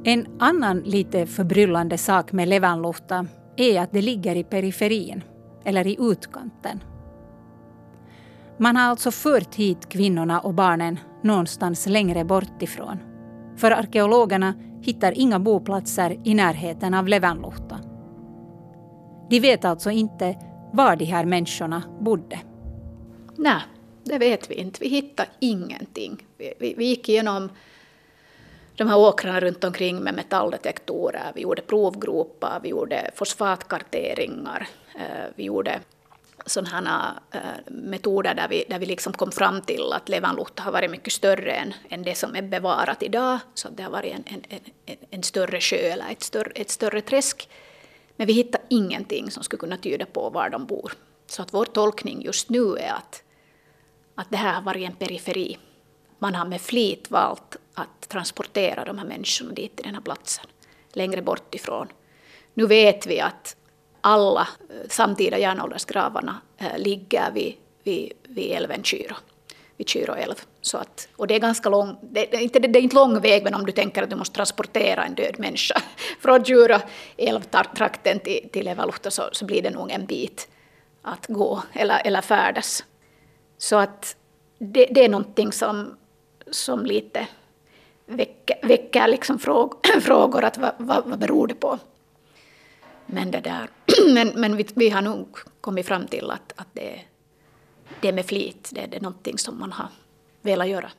En 0.05 0.27
annan 0.39 0.81
lite 0.81 1.27
förbryllande 1.27 1.99
sak 1.99 2.33
med 2.33 2.49
Levanluhta 2.49 3.27
är 3.61 3.81
att 3.81 3.93
det 3.93 4.03
ligger 4.03 4.37
i 4.37 4.45
periferin, 4.45 5.25
eller 5.65 5.87
i 5.87 5.97
utkanten. 6.01 6.81
Man 8.59 8.77
har 8.77 8.83
alltså 8.83 9.11
fört 9.11 9.55
hit 9.55 9.89
kvinnorna 9.89 10.41
och 10.41 10.55
barnen 10.55 10.99
någonstans 11.23 11.87
längre 11.87 12.25
bort 12.25 12.63
ifrån. 12.63 12.99
För 13.57 13.71
arkeologerna 13.71 14.55
hittar 14.83 15.19
inga 15.19 15.39
boplatser 15.39 16.19
i 16.25 16.35
närheten 16.35 16.95
av 16.95 17.09
Levanluhta. 17.09 17.79
De 19.31 19.41
vet 19.41 19.65
alltså 19.65 19.91
inte 19.91 20.37
var 20.73 20.97
de 20.97 21.05
här 21.05 21.25
människorna 21.25 21.83
bodde. 22.01 22.39
Nej, 23.37 23.61
det 24.05 24.19
vet 24.19 24.51
vi 24.51 24.55
inte. 24.55 24.79
Vi 24.81 24.89
hittar 24.89 25.27
ingenting. 25.39 26.27
Vi, 26.39 26.53
vi, 26.61 26.75
vi 26.79 26.85
gick 26.85 27.09
igenom 27.09 27.49
de 28.81 28.89
här 28.89 28.99
åkrarna 28.99 29.41
runt 29.41 29.65
omkring 29.65 29.99
med 30.01 30.15
metalldetektorer. 30.15 31.33
Vi 31.35 31.41
gjorde 31.41 31.63
provgropar, 31.63 32.61
vi 32.63 32.69
gjorde 32.69 33.11
fosfatkarteringar, 33.15 34.69
eh, 34.95 35.31
vi 35.35 35.45
gjorde 35.45 35.81
sådana 36.47 37.21
eh, 37.31 37.41
metoder 37.67 38.35
där 38.35 38.49
vi, 38.49 38.65
där 38.69 38.79
vi 38.79 38.87
liksom 38.87 39.13
kom 39.13 39.33
fram 39.33 39.63
till 39.63 39.93
att 39.93 40.09
Levanluhta 40.09 40.63
har 40.63 40.73
varit 40.73 40.91
mycket 40.91 41.13
större 41.13 41.53
än, 41.53 41.75
än 41.89 42.03
det 42.03 42.15
som 42.15 42.37
är 42.37 42.43
bevarat 42.43 43.03
idag. 43.03 43.39
Så 43.55 43.69
det 43.69 43.83
har 43.83 43.91
varit 43.91 44.15
en, 44.15 44.25
en, 44.27 44.61
en, 44.87 44.97
en 45.11 45.23
större 45.23 45.61
sjö 45.61 45.77
eller 45.77 46.11
ett 46.11 46.23
större, 46.23 46.51
ett 46.55 46.71
större 46.71 47.01
träsk. 47.01 47.49
Men 48.17 48.27
vi 48.27 48.33
hittar 48.33 48.61
ingenting 48.69 49.31
som 49.31 49.43
skulle 49.43 49.61
kunna 49.61 49.77
tyda 49.77 50.07
på 50.07 50.31
var 50.31 50.51
de 50.51 50.67
bor. 50.67 50.93
Så 51.27 51.43
att 51.43 51.55
vår 51.55 51.65
tolkning 51.65 52.23
just 52.23 52.49
nu 52.51 52.77
är 52.77 52.93
att, 52.93 53.23
att 54.15 54.31
det 54.31 54.37
här 54.37 54.55
har 54.55 54.63
varit 54.63 54.89
en 54.89 54.97
periferi. 54.97 55.59
Man 56.23 56.35
har 56.35 56.45
med 56.45 56.61
flit 56.61 57.11
valt 57.11 57.57
att 57.75 58.09
transportera 58.09 58.85
de 58.85 58.99
här 58.99 59.07
människorna 59.07 59.53
dit 59.53 59.77
till 59.77 59.85
den 59.85 59.95
här 59.95 60.03
platsen, 60.03 60.45
längre 60.93 61.23
bort 61.23 61.55
ifrån. 61.55 61.89
Nu 62.55 62.67
vet 62.67 63.07
vi 63.07 63.21
att 63.21 63.57
alla 64.01 64.41
eh, 64.41 64.89
samtida 64.89 65.39
järnåldersgravarna 65.39 66.41
eh, 66.59 66.79
ligger 66.79 67.31
vid, 67.31 67.55
vid, 67.83 68.13
vid 68.23 68.53
älven 68.53 68.83
Kyro, 68.83 69.15
vid 69.77 69.89
Kyro 69.89 70.13
älv. 70.15 70.35
Så 70.61 70.79
att, 70.79 71.09
och 71.17 71.27
det 71.27 71.35
är 71.35 71.39
ganska 71.39 71.69
lång, 71.69 71.97
det 72.03 72.35
är, 72.35 72.41
inte, 72.41 72.59
det 72.59 72.79
är 72.79 72.83
inte 72.83 72.97
lång 72.97 73.21
väg, 73.21 73.45
men 73.45 73.55
om 73.55 73.67
du 73.67 73.73
tänker 73.73 74.03
att 74.03 74.11
du 74.11 74.17
måste 74.17 74.35
transportera 74.35 75.05
en 75.05 75.15
död 75.15 75.39
människa 75.39 75.83
från 76.21 76.45
Kyro 76.45 76.79
älvtrakten 77.17 78.21
till, 78.21 78.49
till 78.53 78.69
Evaluhta 78.69 79.11
så, 79.11 79.23
så 79.33 79.45
blir 79.45 79.63
det 79.63 79.71
nog 79.71 79.91
en 79.91 80.07
bit 80.07 80.49
att 81.03 81.27
gå 81.27 81.63
eller, 81.73 82.07
eller 82.07 82.21
färdas. 82.21 82.85
Så 83.59 83.77
att 83.77 84.17
det, 84.59 84.87
det 84.91 85.05
är 85.05 85.09
någonting 85.09 85.53
som, 85.53 85.97
som 86.51 86.87
lite 86.87 87.29
väcker, 88.07 88.59
väcker 88.63 89.09
liksom 89.09 89.39
fråg, 89.39 89.75
frågor 90.01 90.45
att 90.45 90.59
vad, 90.59 90.73
vad, 90.79 91.05
vad 91.07 91.19
beror 91.19 91.47
det 91.47 91.55
på? 91.55 91.79
Men, 93.07 93.31
det 93.31 93.41
där, 93.41 93.69
men, 94.15 94.29
men 94.35 94.57
vi, 94.57 94.67
vi, 94.75 94.91
har 94.91 95.03
nog 95.03 95.39
kommit 95.61 95.87
fram 95.87 96.07
till 96.07 96.31
att, 96.31 96.53
att 96.57 96.69
det, 96.73 97.01
det 98.01 98.09
är 98.09 98.13
med 98.13 98.27
flit, 98.27 98.71
det, 98.73 98.87
det 98.87 98.97
är 98.97 99.01
någonting 99.01 99.39
som 99.39 99.59
man 99.59 99.73
har 99.73 99.89
velat 100.43 100.69
göra. 100.69 100.91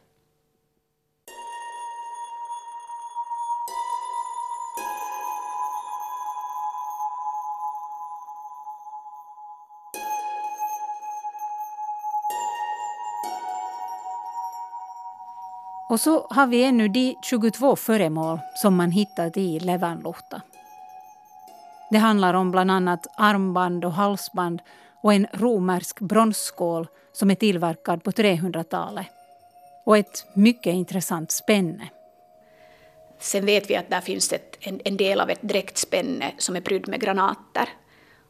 Och 15.92 16.00
så 16.00 16.28
har 16.30 16.48
vi 16.48 16.64
ännu 16.64 16.88
de 16.88 17.16
22 17.24 17.76
föremål 17.76 18.40
som 18.56 18.76
man 18.76 18.92
hittat 18.92 19.38
i 19.38 19.60
Levanluhta. 19.60 20.42
Det 21.90 21.98
handlar 21.98 22.34
om 22.34 22.52
bland 22.52 22.72
annat 22.72 23.08
armband 23.18 23.86
och 23.86 23.92
halsband 23.92 24.62
och 25.04 25.14
en 25.14 25.28
romersk 25.34 26.00
bronsskål 26.00 26.88
som 27.12 27.32
är 27.32 27.36
tillverkad 27.36 28.04
på 28.04 28.12
300-talet. 28.12 29.08
Och 29.86 29.98
ett 29.98 30.26
mycket 30.34 30.74
intressant 30.74 31.32
spänne. 31.32 31.90
Sen 33.20 33.46
vet 33.46 33.70
vi 33.70 33.76
att 33.76 33.90
där 33.90 34.02
finns 34.02 34.34
ett, 34.34 34.58
en, 34.60 34.82
en 34.86 34.98
del 34.98 35.20
av 35.20 35.30
ett 35.30 35.42
dräktspänne 35.42 36.32
som 36.38 36.56
är 36.56 36.62
prydd 36.62 36.88
med 36.88 37.02
granater. 37.02 37.70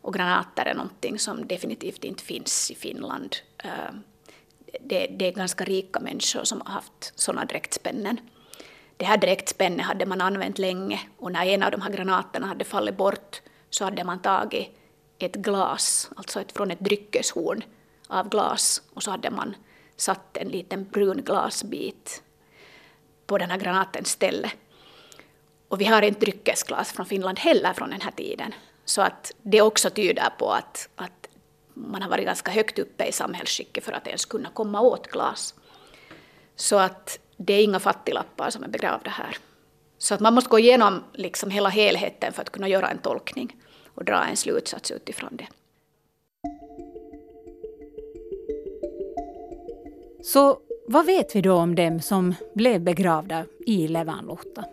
Och 0.02 0.14
granater 0.14 0.66
är 0.66 0.74
någonting 0.74 1.20
som 1.20 1.48
definitivt 1.48 2.04
inte 2.04 2.24
finns 2.24 2.72
i 2.72 2.76
Finland. 2.76 3.36
Eh, 3.64 3.94
det, 4.80 5.08
det, 5.08 5.28
är 5.28 5.32
ganska 5.32 5.64
rika 5.64 6.00
människor 6.00 6.44
som 6.44 6.62
har 6.66 6.74
haft 6.74 7.14
sådana 7.16 7.46
dräktspännen. 7.46 8.20
Det 8.98 9.06
här 9.06 9.18
dräktspännet 9.18 9.86
hade 9.86 10.06
man 10.06 10.22
använt 10.22 10.60
länge 10.60 11.00
och 11.18 11.32
när 11.32 11.46
en 11.46 11.64
av 11.64 11.72
de 11.72 11.82
här 11.82 11.90
granaterna 11.92 12.48
hade 12.48 12.66
fallit 12.66 12.98
bort 12.98 13.42
så 13.70 13.84
hade 13.84 14.04
man 14.04 14.20
tagit 14.20 14.70
ett 15.20 15.36
glas, 15.36 16.10
alltså 16.16 16.42
ett, 16.42 16.52
från 16.52 16.72
ett 16.72 16.80
dryckeshorn 16.80 17.64
av 18.08 18.30
glas 18.30 18.82
och 18.94 19.04
så 19.04 19.12
hade 19.12 19.30
man 19.30 19.56
satt 19.96 20.38
en 20.38 20.48
liten 20.48 20.84
brun 20.84 21.22
glasbit 21.26 22.24
på 23.26 23.38
den 23.38 23.52
här 23.52 23.58
granatens 23.58 24.10
ställe. 24.10 24.52
Och 25.68 25.82
vi 25.82 25.86
har 25.86 26.02
inte 26.02 26.20
dryckesglas 26.20 26.92
från 26.92 27.06
Finland 27.06 27.40
heller 27.40 27.74
från 27.74 27.90
den 27.90 28.02
här 28.02 28.12
tiden. 28.12 28.54
Så 28.86 29.02
att 29.02 29.32
det 29.42 29.62
också 29.62 29.90
tyder 29.90 30.30
på 30.38 30.52
att, 30.52 30.90
att 30.96 31.21
man 31.74 32.02
har 32.02 32.10
varit 32.10 32.26
ganska 32.26 32.52
högt 32.52 32.80
uppe 32.80 33.06
i 33.06 33.12
samhällsskicket 33.12 33.84
för 33.84 33.92
att 33.92 34.08
ens 34.08 34.26
kunna 34.26 34.50
komma 34.50 34.82
åt 34.82 35.08
glas. 35.08 35.56
Så 36.56 36.78
att 36.78 37.20
det 37.38 37.54
är 37.54 37.64
inga 37.64 37.80
fattiglappar 37.80 38.50
som 38.50 38.64
är 38.64 38.68
begravda 38.68 39.10
här. 39.10 39.38
Så 39.98 40.14
att 40.14 40.20
man 40.20 40.34
måste 40.34 40.50
gå 40.50 40.60
igenom 40.60 41.04
liksom 41.14 41.50
hela 41.52 41.70
helheten 41.70 42.34
för 42.34 42.42
att 42.42 42.50
kunna 42.50 42.68
göra 42.68 42.90
en 42.90 42.98
tolkning 42.98 43.56
och 43.96 44.06
dra 44.06 44.24
en 44.24 44.38
slutsats 44.38 44.92
utifrån 44.92 45.36
det. 45.36 45.48
Så 50.24 50.60
vad 50.88 51.06
vet 51.06 51.36
vi 51.36 51.42
då 51.42 51.54
om 51.54 51.76
dem 51.76 52.02
som 52.02 52.36
blev 52.54 52.82
begravda 52.82 53.46
i 53.66 53.88
Levanluhta? 53.88 54.66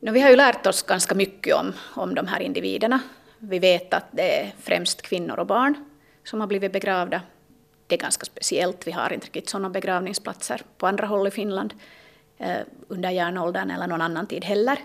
vi 0.00 0.20
har 0.20 0.30
ju 0.30 0.36
lärt 0.36 0.66
oss 0.66 0.82
ganska 0.82 1.14
mycket 1.14 1.54
om, 1.54 1.72
om 1.94 2.14
de 2.14 2.26
här 2.26 2.40
individerna. 2.40 3.00
Vi 3.38 3.58
vet 3.58 3.94
att 3.94 4.04
det 4.10 4.40
är 4.40 4.52
främst 4.58 5.02
kvinnor 5.02 5.38
och 5.38 5.46
barn 5.46 5.84
som 6.24 6.40
har 6.40 6.46
blivit 6.46 6.72
begravda. 6.72 7.22
Det 7.86 7.94
är 7.94 7.98
ganska 7.98 8.24
speciellt, 8.24 8.86
vi 8.86 8.90
har 8.90 9.12
inte 9.12 9.26
riktigt 9.26 9.48
sådana 9.48 9.70
begravningsplatser 9.70 10.62
på 10.78 10.86
andra 10.86 11.06
håll 11.06 11.26
i 11.26 11.30
Finland 11.30 11.74
eh, 12.38 12.60
under 12.88 13.10
järnåldern 13.10 13.70
eller 13.70 13.86
någon 13.86 14.00
annan 14.00 14.26
tid 14.26 14.44
heller. 14.44 14.78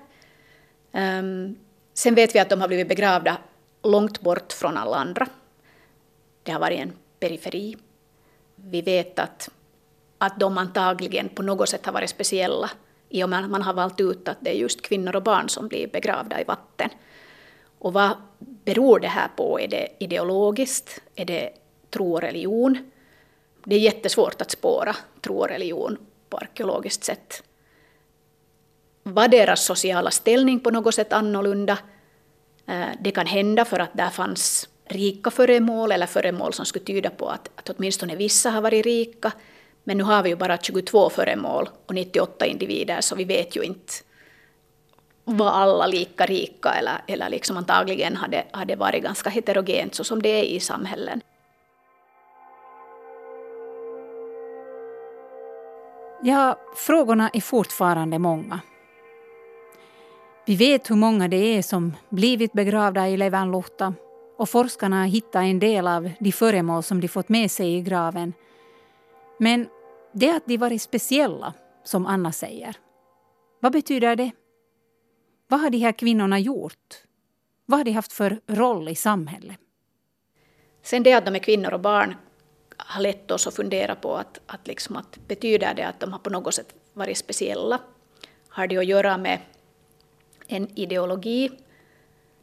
Ehm, 0.91 1.55
sen 1.93 2.15
vet 2.15 2.35
vi 2.35 2.39
att 2.39 2.49
de 2.49 2.61
har 2.61 2.67
blivit 2.67 2.87
begravda 2.87 3.37
långt 3.83 4.21
bort 4.21 4.53
från 4.53 4.77
alla 4.77 4.97
andra. 4.97 5.27
Det 6.43 6.51
har 6.51 6.59
varit 6.59 6.79
en 6.79 6.93
periferi. 7.19 7.77
Vi 8.55 8.81
vet 8.81 9.19
att, 9.19 9.49
att 10.17 10.39
de 10.39 10.57
antagligen 10.57 11.29
på 11.29 11.41
något 11.41 11.69
sätt 11.69 11.85
har 11.85 11.93
varit 11.93 12.09
speciella 12.09 12.69
i 13.09 13.23
och 13.23 13.29
med 13.29 13.43
att 13.43 13.49
man 13.49 13.61
har 13.61 13.73
valt 13.73 13.99
ut 13.99 14.27
att 14.27 14.37
det 14.39 14.49
är 14.49 14.55
just 14.55 14.81
kvinnor 14.81 15.15
och 15.15 15.23
barn 15.23 15.49
som 15.49 15.67
blir 15.67 15.87
begravda 15.87 16.41
i 16.41 16.43
vatten. 16.43 16.89
Och 17.79 17.93
vad 17.93 18.11
beror 18.65 18.99
det 18.99 19.07
här 19.07 19.27
på? 19.27 19.59
Är 19.59 19.67
det 19.67 19.87
ideologiskt? 19.99 21.01
Är 21.15 21.25
det 21.25 21.49
tro 21.89 22.13
och 22.13 22.21
religion? 22.21 22.91
Det 23.65 23.75
är 23.75 23.79
jättesvårt 23.79 24.41
att 24.41 24.51
spåra 24.51 24.95
tro 25.21 25.37
och 25.37 25.47
religion 25.47 25.97
på 26.29 26.37
arkeologiskt 26.37 27.03
sätt. 27.03 27.43
Var 29.03 29.27
deras 29.27 29.65
sociala 29.65 30.11
ställning 30.11 30.59
på 30.59 30.69
något 30.69 30.95
sätt 30.95 31.13
annorlunda? 31.13 31.77
Eh, 32.65 32.85
det 32.99 33.11
kan 33.11 33.27
hända 33.27 33.65
för 33.65 33.79
att 33.79 33.93
där 33.93 34.09
fanns 34.09 34.69
rika 34.85 35.31
föremål 35.31 35.91
eller 35.91 36.05
föremål 36.05 36.53
som 36.53 36.65
skulle 36.65 36.85
tyda 36.85 37.09
på 37.09 37.27
att, 37.29 37.49
att 37.55 37.69
åtminstone 37.69 38.15
vissa 38.15 38.49
har 38.49 38.61
varit 38.61 38.85
rika. 38.85 39.31
Men 39.83 39.97
nu 39.97 40.03
har 40.03 40.23
vi 40.23 40.29
ju 40.29 40.35
bara 40.35 40.57
22 40.57 41.09
föremål 41.09 41.69
och 41.85 41.95
98 41.95 42.45
individer 42.45 43.01
så 43.01 43.15
vi 43.15 43.23
vet 43.23 43.55
ju 43.55 43.61
inte 43.61 43.93
var 45.25 45.49
alla 45.49 45.87
lika 45.87 46.25
rika 46.25 46.69
eller, 46.69 47.01
eller 47.07 47.29
liksom 47.29 47.57
antagligen 47.57 48.15
hade, 48.15 48.45
hade 48.51 48.75
varit 48.75 49.03
ganska 49.03 49.29
heterogent 49.29 49.95
så 49.95 50.03
som 50.03 50.21
det 50.21 50.29
är 50.29 50.43
i 50.43 50.59
samhällen. 50.59 51.21
Ja, 56.25 56.59
frågorna 56.75 57.29
är 57.33 57.41
fortfarande 57.41 58.19
många. 58.19 58.59
Vi 60.45 60.55
vet 60.55 60.89
hur 60.89 60.95
många 60.95 61.27
det 61.27 61.57
är 61.57 61.61
som 61.61 61.93
blivit 62.09 62.53
begravda 62.53 63.07
i 63.09 63.17
Levanluhta 63.17 63.93
och 64.37 64.49
forskarna 64.49 64.99
har 64.99 65.07
hittat 65.07 65.43
en 65.43 65.59
del 65.59 65.87
av 65.87 66.11
de 66.19 66.31
föremål 66.31 66.83
som 66.83 67.01
de 67.01 67.07
fått 67.07 67.29
med 67.29 67.51
sig 67.51 67.75
i 67.75 67.81
graven. 67.81 68.33
Men 69.39 69.67
det 70.11 70.29
att 70.29 70.45
de 70.45 70.57
varit 70.57 70.81
speciella, 70.81 71.53
som 71.83 72.05
Anna 72.05 72.31
säger. 72.31 72.75
Vad 73.59 73.71
betyder 73.71 74.15
det? 74.15 74.31
Vad 75.53 75.61
har 75.61 75.69
de 75.69 75.77
här 75.77 75.91
kvinnorna 75.91 76.39
gjort? 76.39 76.95
Vad 77.65 77.79
har 77.79 77.83
de 77.83 77.91
haft 77.91 78.13
för 78.13 78.39
roll 78.47 78.89
i 78.89 78.95
samhället? 78.95 79.57
Sen 80.81 81.03
det 81.03 81.13
att 81.13 81.25
de 81.25 81.35
är 81.35 81.39
kvinnor 81.39 81.73
och 81.73 81.79
barn 81.79 82.15
har 82.77 83.01
lett 83.01 83.31
oss 83.31 83.47
att 83.47 83.55
fundera 83.55 83.95
på 83.95 84.15
att, 84.15 84.39
att, 84.45 84.67
liksom 84.67 84.95
att 84.95 85.27
betyder 85.27 85.73
det 85.73 85.87
att 85.87 85.99
de 85.99 86.11
har 86.11 86.19
på 86.19 86.29
något 86.29 86.53
sätt 86.53 86.75
varit 86.93 87.17
speciella? 87.17 87.79
Har 88.47 88.67
det 88.67 88.77
att 88.77 88.85
göra 88.85 89.17
med 89.17 89.39
en 90.47 90.79
ideologi? 90.79 91.51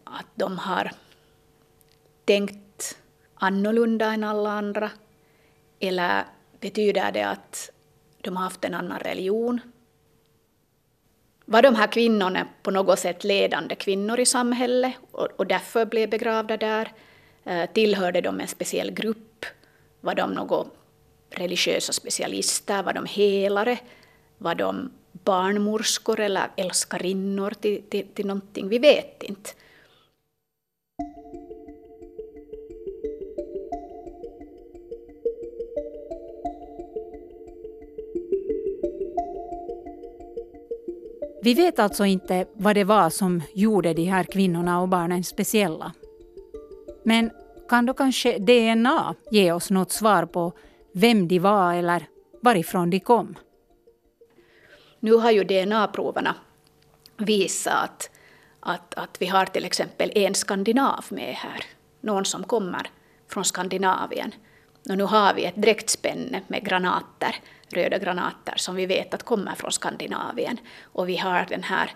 Att 0.04 0.26
de 0.34 0.58
har 0.58 0.90
tänkt 2.24 2.98
annorlunda 3.34 4.12
än 4.12 4.24
alla 4.24 4.50
andra? 4.50 4.90
Eller 5.80 6.24
betyder 6.60 7.12
det 7.12 7.26
att 7.26 7.70
de 8.20 8.36
har 8.36 8.44
haft 8.44 8.64
en 8.64 8.74
annan 8.74 8.98
religion? 8.98 9.60
Var 11.52 11.62
de 11.62 11.74
här 11.74 11.86
kvinnorna 11.86 12.46
på 12.62 12.70
något 12.70 12.98
sätt 12.98 13.24
ledande 13.24 13.74
kvinnor 13.74 14.20
i 14.20 14.26
samhället 14.26 14.92
och, 15.10 15.28
och 15.36 15.46
därför 15.46 15.86
blev 15.86 16.10
begravda 16.10 16.56
där? 16.56 16.92
Eh, 17.44 17.70
tillhörde 17.72 18.20
de 18.20 18.40
en 18.40 18.48
speciell 18.48 18.90
grupp? 18.90 19.44
Var 20.00 20.14
de 20.14 20.32
några 20.32 20.64
religiösa 21.30 21.92
specialister? 21.92 22.82
Var 22.82 22.92
de 22.92 23.06
helare? 23.06 23.78
Var 24.38 24.54
de 24.54 24.90
barnmorskor 25.12 26.20
eller 26.20 26.48
älskarinnor 26.56 27.50
till, 27.60 27.82
till, 27.82 28.06
till 28.14 28.26
någonting? 28.26 28.68
Vi 28.68 28.78
vet 28.78 29.22
inte. 29.22 29.50
Vi 41.42 41.54
vet 41.54 41.78
alltså 41.78 42.04
inte 42.04 42.46
vad 42.52 42.74
det 42.74 42.84
var 42.84 43.10
som 43.10 43.42
gjorde 43.54 43.94
de 43.94 44.04
här 44.04 44.24
kvinnorna 44.24 44.80
och 44.80 44.88
barnen 44.88 45.24
speciella. 45.24 45.92
Men 47.02 47.30
kan 47.68 47.86
då 47.86 47.94
kanske 47.94 48.38
DNA 48.38 49.14
ge 49.30 49.52
oss 49.52 49.70
något 49.70 49.92
svar 49.92 50.24
på 50.24 50.52
vem 50.92 51.28
de 51.28 51.38
var 51.38 51.74
eller 51.74 52.06
varifrån 52.42 52.90
de 52.90 53.00
kom? 53.00 53.36
Nu 55.00 55.12
har 55.12 55.30
ju 55.30 55.44
DNA-proverna 55.44 56.34
visat 57.16 57.74
att, 57.74 58.10
att, 58.60 58.94
att 58.94 59.22
vi 59.22 59.26
har 59.26 59.46
till 59.46 59.64
exempel 59.64 60.12
en 60.14 60.34
skandinav 60.34 61.04
med 61.08 61.34
här. 61.34 61.64
Någon 62.00 62.24
som 62.24 62.44
kommer 62.44 62.90
från 63.28 63.44
Skandinavien. 63.44 64.32
Och 64.88 64.98
nu 64.98 65.04
har 65.04 65.34
vi 65.34 65.44
ett 65.44 65.56
dräktspänne 65.56 66.42
med 66.48 66.64
granater 66.64 67.36
röda 67.72 67.98
granater 67.98 68.54
som 68.56 68.74
vi 68.74 68.86
vet 68.86 69.14
att 69.14 69.22
kommer 69.22 69.54
från 69.54 69.72
Skandinavien. 69.72 70.58
Och 70.82 71.08
vi 71.08 71.16
har 71.16 71.46
den 71.48 71.62
här 71.62 71.90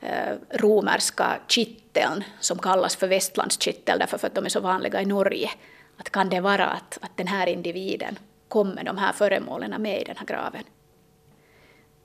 eh, 0.00 0.36
romerska 0.50 1.38
kitteln 1.48 2.24
som 2.40 2.58
kallas 2.58 2.96
för 2.96 3.08
västlandskittel 3.08 3.98
därför 3.98 4.26
att 4.26 4.34
de 4.34 4.44
är 4.44 4.48
så 4.48 4.60
vanliga 4.60 5.02
i 5.02 5.06
Norge. 5.06 5.50
Att 5.96 6.10
kan 6.10 6.28
det 6.28 6.40
vara 6.40 6.66
att, 6.66 6.98
att 7.02 7.16
den 7.16 7.26
här 7.26 7.46
individen 7.46 8.18
kom 8.48 8.68
med 8.68 8.84
de 8.84 8.98
här 8.98 9.12
föremålen 9.12 9.82
med 9.82 10.00
i 10.00 10.04
den 10.04 10.16
här 10.16 10.26
graven? 10.26 10.64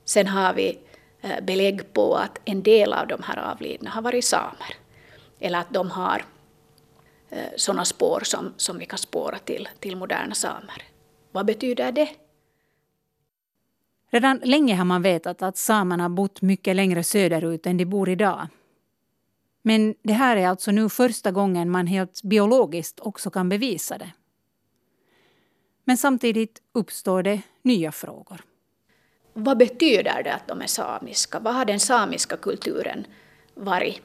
Sen 0.04 0.26
har 0.26 0.54
vi 0.54 0.78
eh, 1.20 1.40
belägg 1.42 1.92
på 1.92 2.14
att 2.14 2.38
en 2.44 2.62
del 2.62 2.92
av 2.92 3.06
de 3.06 3.22
här 3.22 3.38
avlidna 3.38 3.90
har 3.90 4.02
varit 4.02 4.24
samer. 4.24 4.74
Eller 5.40 5.58
att 5.58 5.70
de 5.70 5.90
har 5.90 6.24
sådana 7.56 7.84
spår 7.84 8.20
som, 8.24 8.54
som 8.56 8.78
vi 8.78 8.86
kan 8.86 8.98
spåra 8.98 9.38
till, 9.38 9.68
till 9.80 9.96
moderna 9.96 10.34
samer. 10.34 10.82
Vad 11.32 11.46
betyder 11.46 11.92
det? 11.92 12.08
Redan 14.10 14.40
länge 14.44 14.74
har 14.74 14.84
man 14.84 15.02
vetat 15.02 15.42
att 15.42 15.56
samerna 15.56 16.08
bott 16.08 16.42
mycket 16.42 16.76
längre 16.76 17.02
söderut 17.02 17.66
än 17.66 17.76
de 17.76 17.84
bor 17.84 18.08
idag. 18.08 18.48
Men 19.62 19.94
det 20.02 20.12
här 20.12 20.36
är 20.36 20.48
alltså 20.48 20.70
nu 20.70 20.88
första 20.88 21.30
gången 21.30 21.70
man 21.70 21.86
helt 21.86 22.22
biologiskt 22.22 23.00
också 23.00 23.30
kan 23.30 23.48
bevisa 23.48 23.98
det. 23.98 24.12
Men 25.84 25.96
samtidigt 25.96 26.62
uppstår 26.72 27.22
det 27.22 27.42
nya 27.62 27.92
frågor. 27.92 28.40
Vad 29.32 29.58
betyder 29.58 30.22
det 30.22 30.34
att 30.34 30.48
de 30.48 30.62
är 30.62 30.66
samiska? 30.66 31.40
Vad 31.40 31.54
har 31.54 31.64
den 31.64 31.80
samiska 31.80 32.36
kulturen 32.36 33.06
varit? 33.54 34.02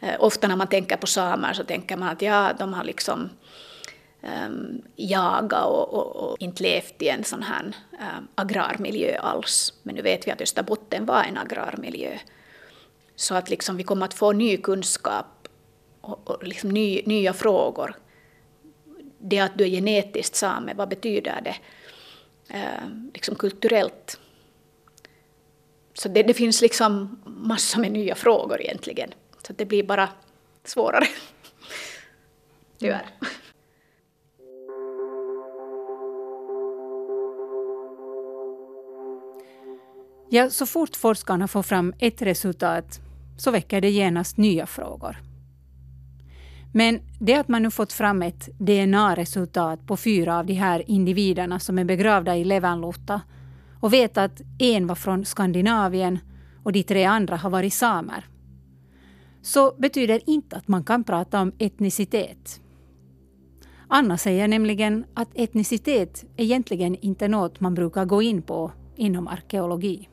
Eh, 0.00 0.14
ofta 0.18 0.48
när 0.48 0.56
man 0.56 0.66
tänker 0.66 0.96
på 0.96 1.06
samer 1.06 1.52
så 1.52 1.64
tänker 1.64 1.96
man 1.96 2.08
att 2.08 2.22
ja, 2.22 2.52
de 2.58 2.74
har 2.74 2.84
liksom 2.84 3.30
um, 4.22 4.82
jagat 4.96 5.64
och, 5.64 5.94
och, 5.94 6.16
och, 6.16 6.36
inte 6.42 6.62
levt 6.62 7.02
i 7.02 7.08
en 7.08 7.24
sån 7.24 7.42
här 7.42 7.64
um, 7.92 8.28
agrarmiljö 8.34 9.18
alls. 9.18 9.74
Men 9.82 9.94
nu 9.94 10.02
vet 10.02 10.26
vi 10.26 10.30
att 10.30 10.40
Österbotten 10.40 11.06
var 11.06 11.22
en 11.22 11.38
agrarmiljö. 11.38 12.18
Så 13.16 13.34
att 13.34 13.50
liksom 13.50 13.76
vi 13.76 13.82
kommer 13.82 14.06
att 14.06 14.14
få 14.14 14.32
ny 14.32 14.56
kunskap 14.56 15.48
och, 16.00 16.30
och 16.30 16.44
liksom 16.44 16.70
ny, 16.70 17.02
nya 17.06 17.32
frågor. 17.32 17.94
Det 19.18 19.38
att 19.38 19.58
du 19.58 19.64
är 19.64 19.68
genetiskt 19.68 20.34
same, 20.34 20.74
vad 20.74 20.88
betyder 20.88 21.40
det 21.40 21.56
uh, 22.54 23.10
liksom 23.14 23.34
kulturellt? 23.34 24.18
Så 25.94 26.08
det, 26.08 26.22
det, 26.22 26.34
finns 26.34 26.62
liksom 26.62 27.22
massor 27.24 27.80
med 27.80 27.92
nya 27.92 28.14
frågor 28.14 28.60
egentligen. 28.60 29.14
Så 29.46 29.52
det 29.52 29.64
blir 29.64 29.82
bara 29.82 30.08
svårare. 30.64 31.06
Tyvärr. 32.78 33.06
Ja, 40.30 40.50
så 40.50 40.66
fort 40.66 40.96
forskarna 40.96 41.48
får 41.48 41.62
fram 41.62 41.94
ett 41.98 42.22
resultat 42.22 43.00
så 43.38 43.50
väcker 43.50 43.80
det 43.80 43.90
genast 43.90 44.36
nya 44.36 44.66
frågor. 44.66 45.16
Men 46.74 47.00
det 47.20 47.34
att 47.34 47.48
man 47.48 47.62
nu 47.62 47.70
fått 47.70 47.92
fram 47.92 48.22
ett 48.22 48.48
DNA-resultat 48.58 49.86
på 49.86 49.96
fyra 49.96 50.38
av 50.38 50.46
de 50.46 50.54
här 50.54 50.90
individerna 50.90 51.60
som 51.60 51.78
är 51.78 51.84
begravda 51.84 52.36
i 52.36 52.44
Levanluhta 52.44 53.20
och 53.80 53.92
vet 53.92 54.18
att 54.18 54.40
en 54.58 54.86
var 54.86 54.94
från 54.94 55.24
Skandinavien 55.24 56.18
och 56.62 56.72
de 56.72 56.82
tre 56.82 57.04
andra 57.04 57.36
har 57.36 57.50
varit 57.50 57.74
samer, 57.74 58.24
så 59.42 59.74
betyder 59.78 60.30
inte 60.30 60.56
att 60.56 60.68
man 60.68 60.84
kan 60.84 61.04
prata 61.04 61.40
om 61.40 61.52
etnicitet. 61.58 62.60
Anna 63.88 64.18
säger 64.18 64.48
nämligen 64.48 65.04
att 65.14 65.28
etnicitet 65.34 66.24
egentligen 66.36 66.96
inte 66.96 67.24
är 67.24 67.28
något 67.28 67.60
man 67.60 67.74
brukar 67.74 68.04
gå 68.04 68.22
in 68.22 68.42
på 68.42 68.72
inom 68.96 69.28
arkeologi. 69.28 70.08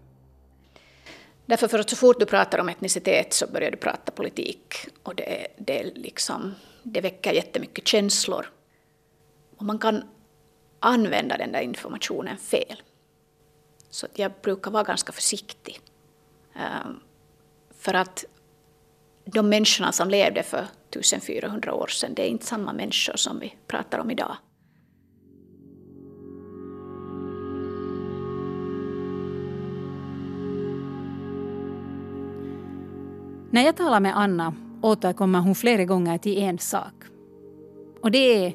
Därför 1.46 1.68
för 1.68 1.80
att 1.80 1.90
så 1.90 1.96
fort 1.96 2.20
du 2.20 2.26
pratar 2.26 2.60
om 2.60 2.70
etnicitet 2.70 3.34
så 3.34 3.48
börjar 3.48 3.72
du 3.72 3.78
prata 3.78 4.12
politik. 4.12 4.76
Och 5.04 5.16
det, 5.16 5.48
det, 5.58 5.84
liksom, 5.96 6.56
det 6.84 7.02
väcker 7.02 7.34
jättemycket 7.34 7.88
känslor. 7.88 8.46
Och 9.58 9.66
man 9.66 9.80
kan 9.80 10.04
använda 10.80 11.38
den 11.38 11.52
där 11.52 11.62
informationen 11.62 12.38
fel. 12.38 12.82
Så 13.90 14.08
jag 14.16 14.32
brukar 14.42 14.72
vara 14.72 14.84
ganska 14.84 15.12
försiktig. 15.12 15.80
Ehm, 16.56 17.00
för 17.80 17.94
att 17.94 18.26
de 19.34 19.50
människorna 19.50 19.92
som 19.92 20.10
levde 20.10 20.44
för 20.44 20.66
1400 20.90 21.74
år 21.74 21.88
sedan, 21.88 22.14
det 22.14 22.22
är 22.22 22.30
inte 22.30 22.46
samma 22.46 22.74
människor 22.74 23.16
som 23.16 23.40
vi 23.40 23.56
pratar 23.68 24.00
om 24.00 24.12
idag. 24.12 24.36
När 33.52 33.62
jag 33.62 33.78
talar 33.78 34.00
med 34.00 34.18
Anna 34.18 34.54
återkommer 34.82 35.40
hon 35.40 35.56
flera 35.56 35.86
gånger 35.86 36.18
till 36.18 36.38
en 36.38 36.58
sak. 36.58 36.94
Och 38.02 38.12
det 38.12 38.46
är 38.46 38.54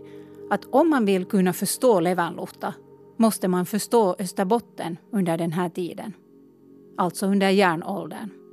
att 0.50 0.64
om 0.64 0.90
man 0.90 1.04
vill 1.04 1.24
kunna 1.24 1.52
förstå 1.52 2.00
Levanluhta 2.00 2.74
måste 3.16 3.48
man 3.48 3.66
förstå 3.66 4.16
Österbotten 4.18 4.96
under 5.12 5.38
den 5.38 5.52
här 5.52 5.68
tiden. 5.68 6.12
Alltså 6.98 7.26
under 7.26 7.50
järnåldern. 7.50 8.43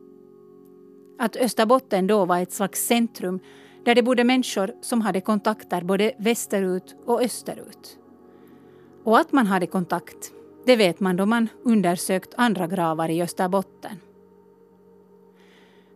Att 1.21 1.36
Österbotten 1.36 2.07
då 2.07 2.25
var 2.25 2.39
ett 2.39 2.53
slags 2.53 2.86
centrum 2.86 3.39
där 3.84 3.95
det 3.95 4.03
bodde 4.03 4.23
människor 4.23 4.71
som 4.81 5.01
hade 5.01 5.21
kontakter 5.21 5.81
både 5.81 6.13
västerut 6.17 6.95
och 7.05 7.21
österut. 7.21 7.97
Och 9.03 9.19
att 9.19 9.31
man 9.31 9.47
hade 9.47 9.67
kontakt, 9.67 10.31
det 10.65 10.75
vet 10.75 10.99
man 10.99 11.15
då 11.15 11.25
man 11.25 11.47
undersökt 11.63 12.34
andra 12.38 12.67
gravar 12.67 13.10
i 13.10 13.21
Österbotten. 13.21 13.99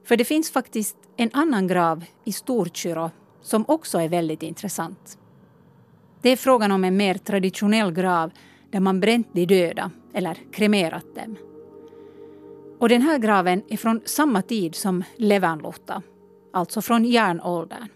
För 0.03 0.17
det 0.17 0.25
finns 0.25 0.51
faktiskt 0.51 0.97
en 1.17 1.29
annan 1.33 1.67
grav 1.67 2.03
i 2.23 2.31
Storkyrå 2.31 3.11
som 3.41 3.65
också 3.67 3.97
är 3.97 4.09
väldigt 4.09 4.43
intressant. 4.43 5.17
Det 6.21 6.29
är 6.29 6.37
frågan 6.37 6.71
om 6.71 6.83
en 6.83 6.97
mer 6.97 7.13
traditionell 7.15 7.91
grav 7.91 8.31
där 8.69 8.79
man 8.79 8.99
bränt 8.99 9.27
de 9.31 9.45
döda 9.45 9.91
eller 10.13 10.37
kremerat 10.51 11.15
dem. 11.15 11.37
Och 12.79 12.89
den 12.89 13.01
här 13.01 13.17
graven 13.17 13.63
är 13.67 13.77
från 13.77 14.01
samma 14.05 14.41
tid 14.41 14.75
som 14.75 15.03
Levanluhta, 15.17 16.01
alltså 16.53 16.81
från 16.81 17.05
järnåldern. 17.05 17.87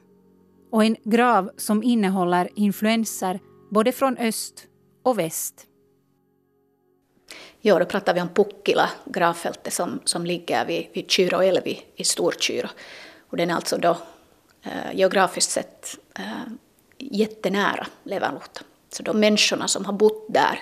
Och 0.71 0.83
en 0.83 0.95
grav 1.03 1.51
som 1.57 1.83
innehåller 1.83 2.49
influenser 2.55 3.39
både 3.69 3.91
från 3.91 4.17
öst 4.17 4.67
och 5.03 5.19
väst. 5.19 5.65
Ja, 7.61 7.79
då 7.79 7.85
pratar 7.85 8.13
vi 8.13 8.21
om 8.21 8.29
Pukkila, 8.29 8.89
gravfältet 9.05 9.73
som, 9.73 9.99
som 10.03 10.25
ligger 10.25 10.65
vid, 10.65 10.87
vid 10.93 11.11
Kyroelvi 11.11 11.81
i 11.95 12.03
Storkyro. 12.03 12.67
Och 13.29 13.37
den 13.37 13.49
är 13.49 13.55
alltså 13.55 13.77
då 13.77 13.97
eh, 14.63 14.93
geografiskt 14.93 15.51
sett 15.51 15.99
eh, 16.19 16.23
jättenära 16.97 17.87
Levanluhta. 18.03 18.61
Så 18.89 19.03
de 19.03 19.19
människorna 19.19 19.67
som 19.67 19.85
har 19.85 19.93
bott 19.93 20.25
där 20.29 20.59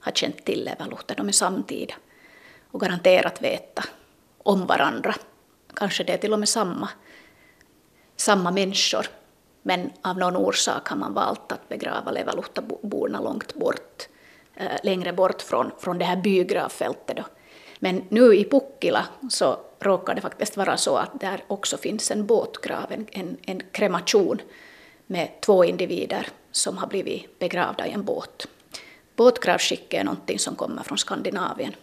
har 0.00 0.12
känt 0.12 0.44
till 0.44 0.64
Levanluhta, 0.64 1.14
de 1.14 1.28
är 1.28 1.32
samtida 1.32 1.94
och 2.70 2.80
garanterat 2.80 3.42
veta 3.42 3.84
om 4.38 4.66
varandra. 4.66 5.14
Kanske 5.74 6.04
det 6.04 6.12
är 6.12 6.18
till 6.18 6.32
och 6.32 6.38
med 6.38 6.48
samma, 6.48 6.88
samma 8.16 8.50
människor. 8.50 9.06
Men 9.62 9.90
av 10.02 10.18
någon 10.18 10.36
orsak 10.36 10.88
har 10.88 10.96
man 10.96 11.14
valt 11.14 11.52
att 11.52 11.68
begrava 11.68 12.10
Levaluhtaborna 12.10 13.20
långt 13.20 13.54
bort, 13.54 14.08
eh, 14.54 14.72
längre 14.82 15.12
bort 15.12 15.42
från, 15.42 15.70
från 15.78 15.98
det 15.98 16.04
här 16.04 16.16
bygravfältet. 16.16 17.16
Då. 17.16 17.24
Men 17.78 18.04
nu 18.08 18.34
i 18.34 18.44
Pukkila 18.44 19.06
så 19.30 19.58
råkar 19.80 20.14
det 20.14 20.20
faktiskt 20.20 20.56
vara 20.56 20.76
så 20.76 20.96
att 20.96 21.20
där 21.20 21.44
också 21.46 21.76
finns 21.76 22.10
en 22.10 22.26
båtgrav, 22.26 22.92
en, 23.10 23.36
en 23.42 23.62
kremation 23.72 24.42
med 25.06 25.40
två 25.40 25.64
individer 25.64 26.26
som 26.52 26.78
har 26.78 26.86
blivit 26.86 27.38
begravda 27.38 27.86
i 27.86 27.90
en 27.90 28.04
båt. 28.04 28.48
Båtgravskick 29.16 29.94
är 29.94 30.04
någonting 30.04 30.38
som 30.38 30.56
kommer 30.56 30.82
från 30.82 30.98
Skandinavien. 30.98 31.74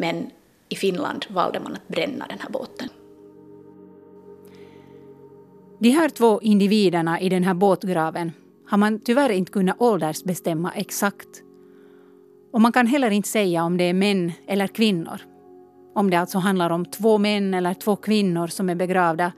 Men 0.00 0.30
i 0.68 0.76
Finland 0.76 1.26
valde 1.30 1.60
man 1.60 1.72
att 1.72 1.88
bränna 1.88 2.26
den 2.28 2.38
här 2.38 2.50
båten. 2.50 2.88
De 5.78 5.90
här 5.90 6.08
två 6.08 6.40
individerna 6.42 7.20
i 7.20 7.28
den 7.28 7.44
här 7.44 7.54
båtgraven 7.54 8.32
har 8.66 8.78
man 8.78 9.00
tyvärr 9.00 9.30
inte 9.30 9.52
kunnat 9.52 9.80
åldersbestämma 9.80 10.72
exakt. 10.72 11.42
Och 12.52 12.60
man 12.60 12.72
kan 12.72 12.86
heller 12.86 13.10
inte 13.10 13.28
säga 13.28 13.64
om 13.64 13.76
det 13.76 13.84
är 13.84 13.94
män 13.94 14.32
eller 14.46 14.66
kvinnor. 14.66 15.20
Om 15.94 16.10
det 16.10 16.16
alltså 16.16 16.38
handlar 16.38 16.70
om 16.70 16.84
två 16.84 17.18
män 17.18 17.54
eller 17.54 17.74
två 17.74 17.96
kvinnor 17.96 18.46
som 18.46 18.70
är 18.70 18.74
begravda, 18.74 19.32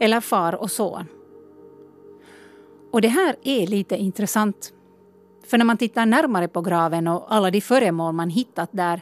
eller 0.00 0.20
far 0.20 0.54
och 0.54 0.70
son. 0.70 1.06
Och 2.92 3.00
det 3.00 3.08
här 3.08 3.36
är 3.44 3.66
lite 3.66 3.96
intressant. 3.96 4.72
För 5.46 5.58
när 5.58 5.64
man 5.64 5.76
tittar 5.76 6.06
närmare 6.06 6.48
på 6.48 6.60
graven 6.60 7.08
och 7.08 7.34
alla 7.34 7.50
de 7.50 7.60
föremål 7.60 8.12
man 8.12 8.30
hittat 8.30 8.68
där 8.72 9.00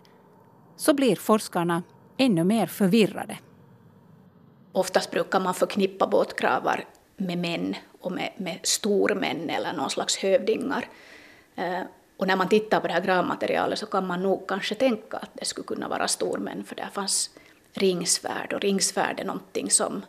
så 0.77 0.95
blir 0.95 1.17
forskarna 1.17 1.83
ännu 2.17 2.45
mer 2.45 2.67
förvirrade. 2.67 3.39
Oftast 4.73 5.11
brukar 5.11 5.41
man 5.41 5.55
förknippa 5.55 6.07
båtgravar 6.07 6.85
med 7.17 7.39
män 7.39 7.77
och 8.01 8.13
med, 8.13 8.33
med 8.37 8.59
stormän 8.63 9.51
eller 9.51 9.73
någon 9.73 9.91
slags 9.91 10.17
hövdingar. 10.17 10.89
Eh, 11.57 11.81
och 12.17 12.27
när 12.27 12.37
man 12.37 12.49
tittar 12.49 12.81
på 12.81 12.87
det 12.87 12.93
här 12.93 13.01
gravmaterialet 13.01 13.79
så 13.79 13.87
kan 13.87 14.07
man 14.07 14.23
nog 14.23 14.49
kanske 14.49 14.75
tänka 14.75 15.17
att 15.17 15.31
det 15.35 15.45
skulle 15.45 15.67
kunna 15.67 15.89
vara 15.89 16.09
stormän 16.09 16.65
för 16.65 16.77
där 16.77 16.89
fanns 16.93 17.31
ringsvärd 17.73 18.53
och 18.53 18.61
ringsvärd 18.61 19.21
är 19.21 19.25
någonting 19.25 19.71
som 19.71 20.03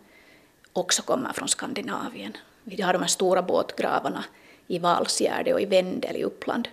också 0.74 1.02
kommer 1.02 1.34
från 1.34 1.48
Skandinavien. 1.48 2.38
Vi 2.64 2.82
har 2.82 2.94
de 2.94 3.02
här 3.02 3.08
stora 3.08 3.42
båtgravarna 3.42 4.24
i 4.68 4.80
Valsgärde 4.80 5.54
och 5.54 5.62
i 5.62 5.66
Vendel 5.66 6.16
i 6.16 6.24
Uppland, 6.24 6.68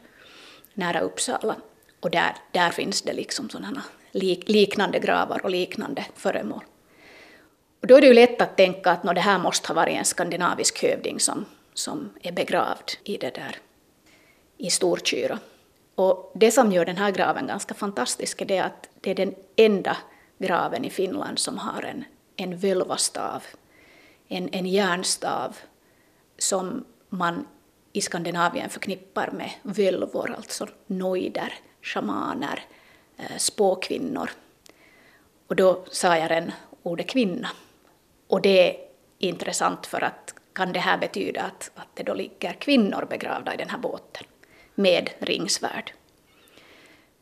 nära 0.74 1.00
Uppsala. 1.00 1.56
Och 2.00 2.10
där, 2.10 2.36
där 2.52 2.70
finns 2.70 3.02
det 3.02 3.12
liksom 3.12 3.50
sådana 3.50 3.82
lik, 4.10 4.48
liknande 4.48 4.98
gravar 4.98 5.40
och 5.44 5.50
liknande 5.50 6.06
föremål. 6.16 6.64
Och 7.80 7.86
då 7.86 7.96
är 7.96 8.00
det 8.00 8.06
ju 8.06 8.14
lätt 8.14 8.42
att 8.42 8.56
tänka 8.56 8.90
att 8.90 9.02
det 9.02 9.20
här 9.20 9.38
måste 9.38 9.68
ha 9.68 9.74
varit 9.74 9.98
en 9.98 10.04
skandinavisk 10.04 10.82
hövding 10.82 11.20
som, 11.20 11.44
som 11.74 12.10
är 12.22 12.32
begravd 12.32 12.90
i 13.04 13.16
det 13.16 13.34
där 13.34 13.56
i 14.56 14.70
Storkyra. 14.70 15.38
Och 15.94 16.32
det 16.34 16.50
som 16.50 16.72
gör 16.72 16.84
den 16.84 16.96
här 16.96 17.10
graven 17.10 17.46
ganska 17.46 17.74
fantastisk 17.74 18.42
är 18.42 18.46
det 18.46 18.58
att 18.58 18.88
det 19.00 19.10
är 19.10 19.14
den 19.14 19.34
enda 19.56 19.96
graven 20.38 20.84
i 20.84 20.90
Finland 20.90 21.38
som 21.38 21.58
har 21.58 21.82
en, 21.82 22.04
en 22.36 22.58
völvastav, 22.58 23.44
en, 24.28 24.48
en 24.52 24.66
järnstav 24.66 25.56
som 26.38 26.84
man 27.08 27.46
i 27.92 28.00
Skandinavien 28.00 28.70
förknippar 28.70 29.30
med 29.30 29.50
völvor, 29.62 30.34
alltså 30.36 30.68
nojder 30.86 31.54
shamaner, 31.82 32.64
eh, 33.16 33.36
spåkvinnor. 33.36 34.30
Och 35.46 35.56
då 35.56 35.84
sa 35.90 36.16
jag 36.16 36.28
den 36.28 36.52
ordet 36.82 37.08
kvinna. 37.08 37.48
Och 38.26 38.42
det 38.42 38.70
är 38.70 38.76
intressant 39.18 39.86
för 39.86 40.04
att 40.04 40.34
kan 40.52 40.72
det 40.72 40.80
här 40.80 40.98
betyda 40.98 41.42
att, 41.42 41.70
att 41.74 41.88
det 41.94 42.02
då 42.02 42.14
ligger 42.14 42.52
kvinnor 42.52 43.06
begravda 43.10 43.54
i 43.54 43.56
den 43.56 43.70
här 43.70 43.78
båten 43.78 44.24
med 44.74 45.10
ringsvärd. 45.18 45.92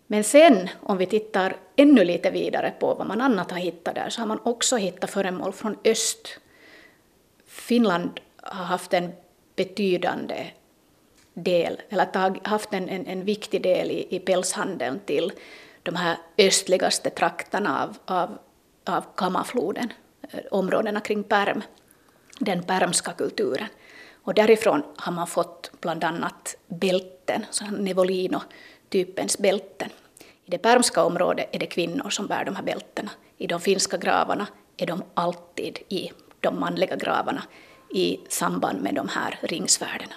Men 0.07 0.25
sen 0.25 0.69
om 0.81 0.97
vi 0.97 1.07
tittar 1.07 1.57
ännu 1.77 2.05
lite 2.05 2.31
vidare 2.31 2.73
på 2.81 2.95
vad 2.95 3.07
man 3.07 3.21
annat 3.21 3.51
har 3.51 3.59
hittat 3.59 3.95
där 3.95 4.11
så 4.11 4.21
har 4.21 4.27
man 4.27 4.41
också 4.45 4.77
hittat 4.77 5.11
föremål 5.11 5.53
från 5.53 5.77
öst. 5.85 6.39
Finland 7.47 8.21
har 8.37 8.65
haft 8.65 8.95
en 8.95 9.13
betydande 9.57 10.51
del, 11.45 11.81
eller 11.89 12.05
tag, 12.05 12.41
haft 12.45 12.73
en, 12.73 12.89
en, 12.89 13.07
en, 13.07 13.25
viktig 13.25 13.63
del 13.63 13.91
i, 13.91 14.17
i 14.17 14.19
pälshandeln 14.19 15.01
till 15.07 15.33
de 15.83 15.97
här 15.97 16.17
östligaste 16.39 17.11
trakterna 17.11 17.83
av, 17.83 17.97
av, 18.05 18.39
av 18.85 19.05
Kammarfloden, 19.17 19.93
eh, 20.31 20.41
områdena 20.51 21.01
kring 21.01 21.23
Perm, 21.23 21.63
den 22.39 22.63
permska 22.63 23.13
kulturen. 23.13 23.67
Och 24.23 24.35
därifrån 24.35 24.83
har 24.97 25.13
man 25.13 25.27
fått 25.27 25.71
bland 25.81 26.05
annat 26.05 26.57
bälten, 26.67 27.47
Nevolino-typens 27.79 29.39
bälten. 29.39 29.89
I 30.45 30.51
det 30.51 30.59
permska 30.59 31.05
området 31.05 31.49
är 31.53 31.59
det 31.59 31.67
kvinnor 31.67 32.11
som 32.11 32.27
bär 32.27 32.45
de 32.45 32.57
här 32.57 32.63
bältena. 32.63 33.11
I 33.39 33.47
de 33.47 33.61
finska 33.61 33.97
gravarna 33.97 34.47
är 34.77 34.87
de 34.87 35.03
alltid 35.15 35.79
i 35.89 36.11
de 36.41 36.61
manliga 36.61 36.97
gravarna 36.97 37.43
i 37.95 38.21
samband 38.29 38.83
med 38.83 38.95
de 38.95 39.09
här 39.09 39.39
ringsvärdena. 39.43 40.15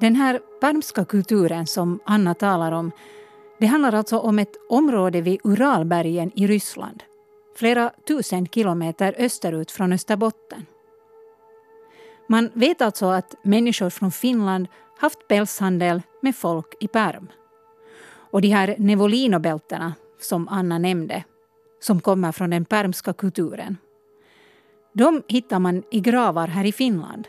Den 0.00 0.16
här 0.16 0.40
permska 0.60 1.04
kulturen 1.04 1.66
som 1.66 2.00
Anna 2.04 2.34
talar 2.34 2.72
om, 2.72 2.92
det 3.58 3.66
handlar 3.66 3.92
alltså 3.92 4.18
om 4.18 4.38
ett 4.38 4.56
område 4.68 5.20
vid 5.20 5.40
Uralbergen 5.44 6.30
i 6.34 6.46
Ryssland, 6.46 7.02
flera 7.56 7.90
tusen 8.08 8.46
kilometer 8.46 9.14
österut 9.18 9.70
från 9.70 9.92
Österbotten. 9.92 10.66
Man 12.28 12.50
vet 12.54 12.82
alltså 12.82 13.06
att 13.06 13.34
människor 13.42 13.90
från 13.90 14.10
Finland 14.10 14.68
haft 14.98 15.28
pälshandel 15.28 16.02
med 16.22 16.36
folk 16.36 16.74
i 16.80 16.88
Perm. 16.88 17.28
Och 18.30 18.42
de 18.42 18.48
här 18.48 18.74
nevolinobältena, 18.78 19.94
som 20.20 20.48
Anna 20.48 20.78
nämnde, 20.78 21.24
som 21.80 22.00
kommer 22.00 22.32
från 22.32 22.50
den 22.50 22.64
permska 22.64 23.12
kulturen, 23.12 23.76
de 24.92 25.22
hittar 25.28 25.58
man 25.58 25.82
i 25.90 26.00
gravar 26.00 26.46
här 26.46 26.64
i 26.64 26.72
Finland. 26.72 27.28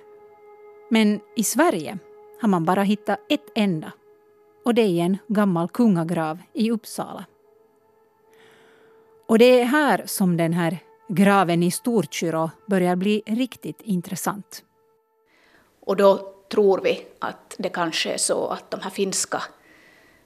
Men 0.89 1.19
i 1.35 1.43
Sverige 1.43 1.99
har 2.41 2.47
man 2.47 2.65
bara 2.65 2.83
hittat 2.83 3.19
ett 3.29 3.45
enda. 3.55 3.91
Och 4.65 4.73
det 4.73 4.81
är 4.81 4.87
i 4.87 4.99
en 4.99 5.17
gammal 5.27 5.69
kungagrav 5.69 6.39
i 6.53 6.71
Uppsala. 6.71 7.25
Och 9.27 9.39
det 9.39 9.61
är 9.61 9.65
här 9.65 10.03
som 10.05 10.37
den 10.37 10.53
här 10.53 10.77
graven 11.07 11.63
i 11.63 11.71
Storkyrå 11.71 12.49
börjar 12.65 12.95
bli 12.95 13.23
riktigt 13.25 13.81
intressant. 13.81 14.63
Och 15.79 15.95
då 15.95 16.33
tror 16.49 16.81
vi 16.81 17.07
att 17.19 17.55
det 17.59 17.69
kanske 17.69 18.13
är 18.13 18.17
så 18.17 18.47
att 18.47 18.71
de 18.71 18.79
här 18.79 18.89
finska 18.89 19.43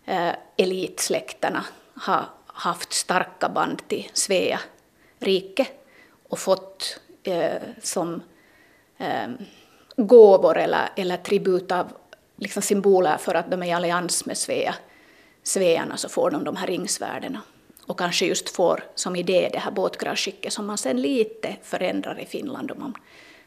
eh, 0.06 0.36
elitsläkterna 0.58 1.66
har 1.96 2.26
haft 2.48 2.94
starka 2.94 3.50
band 3.50 3.88
till 3.88 4.10
Svea 4.14 4.60
rike 5.20 5.68
och 6.30 6.40
fått 6.40 7.00
eh, 7.24 7.62
som 7.82 8.22
eh, 8.98 9.28
gåvor 9.98 10.58
eller, 10.58 10.90
eller 10.96 11.18
tribut 11.18 11.72
av 11.72 11.88
liksom 12.36 12.62
symboler 12.62 13.18
för 13.18 13.36
att 13.36 13.52
de 13.52 13.64
är 13.64 13.68
i 13.68 13.72
allians 13.72 14.26
med 14.26 14.38
Svea, 14.38 14.76
svearna 15.44 15.98
så 15.98 16.10
får 16.10 16.32
de 16.32 16.44
de 16.44 16.56
här 16.56 16.68
ringsvärdena. 16.68 17.42
Och 17.86 18.00
kanske 18.00 18.26
just 18.26 18.50
får 18.50 18.84
som 18.96 19.16
idé 19.16 19.50
det 19.54 19.60
här 19.60 19.72
båtgravskicket 19.72 20.54
som 20.54 20.66
man 20.66 20.78
sen 20.78 21.02
lite 21.02 21.56
förändrar 21.64 22.20
i 22.20 22.26
Finland. 22.26 22.72
om 22.72 22.80
man 22.80 22.94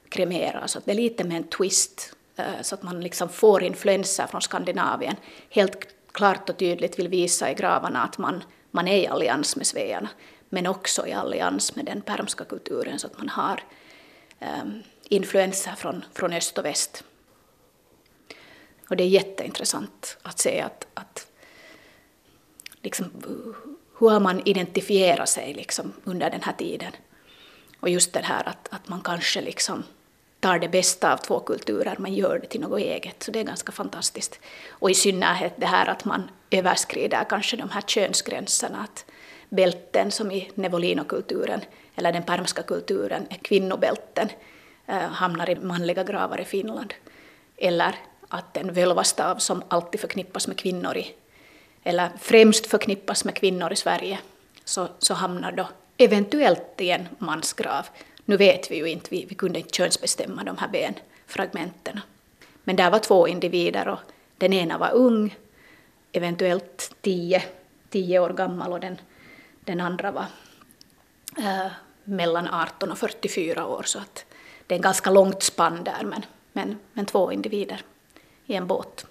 kremerar. 0.09 0.67
Så 0.67 0.81
det 0.85 0.91
är 0.91 0.95
lite 0.95 1.25
med 1.25 1.37
en 1.37 1.49
twist 1.49 2.13
eh, 2.37 2.45
så 2.63 2.75
att 2.75 2.83
man 2.83 3.01
liksom 3.01 3.29
får 3.29 3.63
influenser 3.63 4.27
från 4.27 4.43
Skandinavien. 4.43 5.17
Helt 5.51 5.89
klart 6.13 6.51
och 6.51 6.57
tydligt 6.57 6.99
vill 6.99 7.09
visa 7.09 7.51
i 7.51 7.55
gravarna 7.55 8.03
att 8.03 8.19
man, 8.19 8.45
man 8.71 8.89
är 8.89 8.97
i 8.97 9.07
allians 9.07 9.57
med 9.57 9.67
svearna 9.67 10.09
men 10.49 10.67
också 10.67 11.07
i 11.07 11.13
allians 11.13 11.77
med 11.77 11.85
den 11.85 12.01
permska 12.01 12.45
kulturen 12.45 12.99
så 12.99 13.07
att 13.07 13.19
man 13.19 13.29
har 13.29 13.63
um, 14.41 14.83
influenser 15.09 15.73
från, 15.73 16.05
från 16.15 16.33
öst 16.33 16.59
och 16.59 16.65
väst. 16.65 17.05
Och 18.89 18.97
det 18.97 19.05
är 19.05 19.09
jätteintressant 19.09 20.17
att 20.23 20.39
se 20.39 20.61
att, 20.61 20.87
att 20.95 21.27
liksom, 22.83 23.11
hur 23.99 24.09
har 24.11 24.21
man 24.21 24.43
identifierat 24.45 25.29
sig 25.29 25.55
liksom 25.55 25.93
under 26.05 26.31
den 26.31 26.43
här 26.43 26.53
tiden. 26.53 26.93
Och 27.81 27.89
just 27.89 28.13
det 28.13 28.21
här 28.21 28.49
att, 28.49 28.69
att 28.71 28.89
man 28.89 29.01
kanske 29.01 29.41
liksom 29.41 29.85
tar 30.41 30.59
det 30.59 30.69
bästa 30.69 31.13
av 31.13 31.17
två 31.17 31.41
kulturer, 31.41 31.97
men 31.99 32.15
gör 32.15 32.39
det 32.39 32.47
till 32.47 32.61
något 32.61 32.81
eget. 32.81 33.23
Så 33.23 33.31
det 33.31 33.41
är 33.41 33.45
ganska 33.45 33.73
fantastiskt. 33.73 34.41
Och 34.69 34.91
i 34.91 34.95
synnerhet 34.95 35.55
det 35.57 35.67
här 35.67 35.87
att 35.87 36.05
man 36.05 36.31
överskrider 36.51 37.25
kanske 37.29 37.57
de 37.57 37.71
här 37.71 37.81
könsgränserna. 37.81 38.83
Att 38.83 39.05
bälten 39.49 40.11
som 40.11 40.31
i 40.31 40.51
Nevolino-kulturen 40.55 41.61
eller 41.97 42.13
den 42.13 42.23
permska 42.23 42.63
kulturen 42.63 43.27
är 43.31 43.37
kvinnobälten 43.37 44.29
eh, 44.87 44.99
hamnar 44.99 45.51
i 45.51 45.57
manliga 45.57 46.05
gravar 46.05 46.41
i 46.41 46.45
Finland. 46.45 46.95
Eller 47.57 47.95
att 48.29 48.57
en 48.57 48.73
völvastav 48.73 49.37
som 49.37 49.63
alltid 49.69 50.01
förknippas 50.01 50.49
med 50.49 50.57
kvinnor 50.57 50.97
i, 50.97 51.15
eller 51.83 52.11
främst 52.21 52.67
förknippas 52.67 53.25
med 53.25 53.35
kvinnor 53.35 53.73
i 53.73 53.77
Sverige, 53.77 54.19
så, 54.65 54.89
så 54.99 55.15
hamnar 55.15 55.53
då 55.53 55.69
eventuellt 55.97 56.81
i 56.81 56.91
en 56.91 57.09
mansgrav. 57.19 57.87
Nu 58.25 58.37
vet 58.37 58.71
vi 58.71 58.77
ju 58.77 58.87
inte, 58.87 59.11
vi, 59.11 59.25
vi 59.25 59.35
kunde 59.35 59.59
inte 59.59 59.77
könsbestämma 59.77 60.45
de 60.45 60.59
här 60.59 60.69
benfragmenten. 60.69 62.01
Men 62.65 62.77
där 62.77 62.91
var 62.91 62.99
två 62.99 63.29
individer 63.29 63.89
och 63.89 63.99
den 64.39 64.53
ena 64.53 64.79
var 64.79 64.93
ung, 64.93 65.37
eventuellt 66.13 66.95
tio, 67.01 67.43
tio 67.91 68.19
år 68.19 68.31
gammal 68.31 68.73
och 68.73 68.81
den, 68.81 69.01
den 69.61 69.81
andra 69.81 70.11
var 70.11 70.27
äh, 71.39 71.73
mellan 72.05 72.49
18 72.49 72.93
och 72.93 72.99
44 72.99 73.67
år. 73.67 73.83
Så 73.83 73.99
att 73.99 74.25
det 74.67 74.75
är 74.75 74.77
en 74.77 74.83
ganska 74.83 75.11
långt 75.11 75.43
spann 75.43 75.85
där, 75.85 76.05
men, 76.05 76.25
men, 76.53 76.79
men 76.93 77.07
två 77.07 77.33
individer 77.33 77.83
i 78.49 78.55
en 78.55 78.67
båt. 78.67 79.07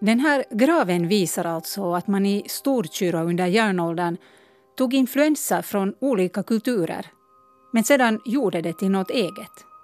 Den 0.00 0.20
här 0.20 0.44
graven 0.50 1.08
visar 1.08 1.44
alltså 1.44 1.94
att 1.94 2.06
man 2.06 2.26
i 2.26 2.42
Storkyrå 2.46 3.18
under 3.18 3.46
järnåldern 3.46 4.16
tog 4.76 4.94
influenser 4.94 5.62
från 5.62 5.94
olika 6.00 6.42
kulturer 6.42 7.06
men 7.72 7.84
sedan 7.84 8.20
gjorde 8.24 8.62
det 8.62 8.72
till 8.72 8.90
något 8.90 9.10
eget. 9.10 9.75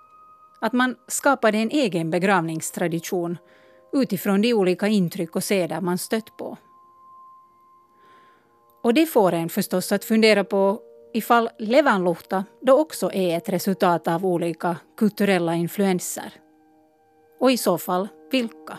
Att 0.62 0.72
man 0.72 0.96
skapade 1.08 1.58
en 1.58 1.70
egen 1.70 2.10
begravningstradition 2.10 3.38
utifrån 3.92 4.42
de 4.42 4.54
olika 4.54 4.88
intryck 4.88 5.36
och 5.36 5.44
seder 5.44 5.80
man 5.80 5.98
stött 5.98 6.36
på. 6.36 6.56
Och 8.82 8.94
det 8.94 9.06
får 9.06 9.32
en 9.32 9.48
förstås 9.48 9.92
att 9.92 10.04
fundera 10.04 10.44
på 10.44 10.80
ifall 11.14 11.48
levanluhta 11.58 12.44
då 12.60 12.78
också 12.78 13.12
är 13.12 13.36
ett 13.36 13.48
resultat 13.48 14.08
av 14.08 14.26
olika 14.26 14.76
kulturella 14.96 15.54
influenser. 15.54 16.32
Och 17.40 17.50
i 17.50 17.56
så 17.56 17.78
fall 17.78 18.08
vilka? 18.30 18.78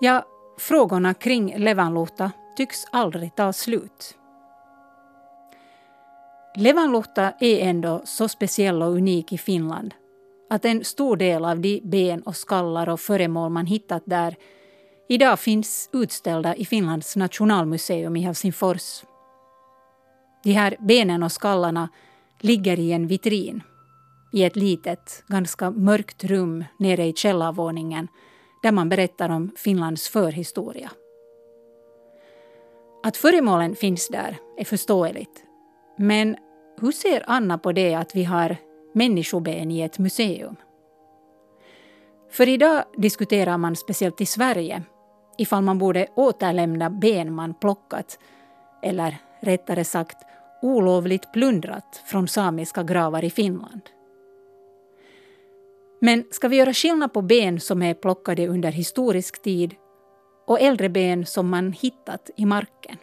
Ja, 0.00 0.26
frågorna 0.58 1.14
kring 1.14 1.58
Levanluhta 1.58 2.32
tycks 2.56 2.84
aldrig 2.92 3.34
ta 3.34 3.52
slut. 3.52 4.18
Levanluhta 6.58 7.32
är 7.40 7.60
ändå 7.60 8.02
så 8.04 8.28
speciell 8.28 8.82
och 8.82 8.92
unik 8.92 9.32
i 9.32 9.38
Finland 9.38 9.94
att 10.50 10.64
en 10.64 10.84
stor 10.84 11.16
del 11.16 11.44
av 11.44 11.60
de 11.60 11.80
ben 11.84 12.22
och 12.22 12.36
skallar 12.36 12.88
och 12.88 13.00
föremål 13.00 13.50
man 13.50 13.66
hittat 13.66 14.02
där 14.06 14.36
idag 15.08 15.40
finns 15.40 15.90
utställda 15.92 16.54
i 16.54 16.64
Finlands 16.64 17.16
nationalmuseum 17.16 18.16
i 18.16 18.20
Helsingfors. 18.20 19.04
De 20.44 20.52
här 20.52 20.76
benen 20.80 21.22
och 21.22 21.32
skallarna 21.32 21.88
ligger 22.40 22.78
i 22.78 22.92
en 22.92 23.06
vitrin 23.06 23.62
i 24.32 24.44
ett 24.44 24.56
litet, 24.56 25.24
ganska 25.26 25.70
mörkt 25.70 26.24
rum 26.24 26.64
nere 26.78 27.06
i 27.06 27.12
källarvåningen 27.12 28.08
där 28.62 28.72
man 28.72 28.88
berättar 28.88 29.28
om 29.28 29.50
Finlands 29.56 30.08
förhistoria. 30.08 30.90
Att 33.02 33.16
föremålen 33.16 33.74
finns 33.74 34.08
där 34.08 34.36
är 34.58 34.64
förståeligt. 34.64 35.42
Men 35.98 36.36
hur 36.80 36.92
ser 36.92 37.24
Anna 37.26 37.58
på 37.58 37.72
det 37.72 37.94
att 37.94 38.16
vi 38.16 38.24
har 38.24 38.56
människoben 38.92 39.70
i 39.70 39.80
ett 39.80 39.98
museum? 39.98 40.56
För 42.30 42.48
idag 42.48 42.84
diskuterar 42.96 43.58
man 43.58 43.76
speciellt 43.76 44.20
i 44.20 44.26
Sverige 44.26 44.82
ifall 45.38 45.62
man 45.62 45.78
borde 45.78 46.06
återlämna 46.14 46.90
ben 46.90 47.32
man 47.32 47.54
plockat 47.54 48.18
eller 48.82 49.16
rättare 49.40 49.84
sagt 49.84 50.16
olovligt 50.62 51.32
plundrat 51.32 52.02
från 52.06 52.28
samiska 52.28 52.82
gravar 52.82 53.24
i 53.24 53.30
Finland. 53.30 53.80
Men 56.00 56.24
ska 56.30 56.48
vi 56.48 56.56
göra 56.56 56.74
skillnad 56.74 57.12
på 57.12 57.22
ben 57.22 57.60
som 57.60 57.82
är 57.82 57.94
plockade 57.94 58.48
under 58.48 58.72
historisk 58.72 59.42
tid 59.42 59.74
och 60.46 60.60
äldre 60.60 60.88
ben 60.88 61.26
som 61.26 61.48
man 61.48 61.72
hittat 61.72 62.30
i 62.36 62.46
marken? 62.46 62.96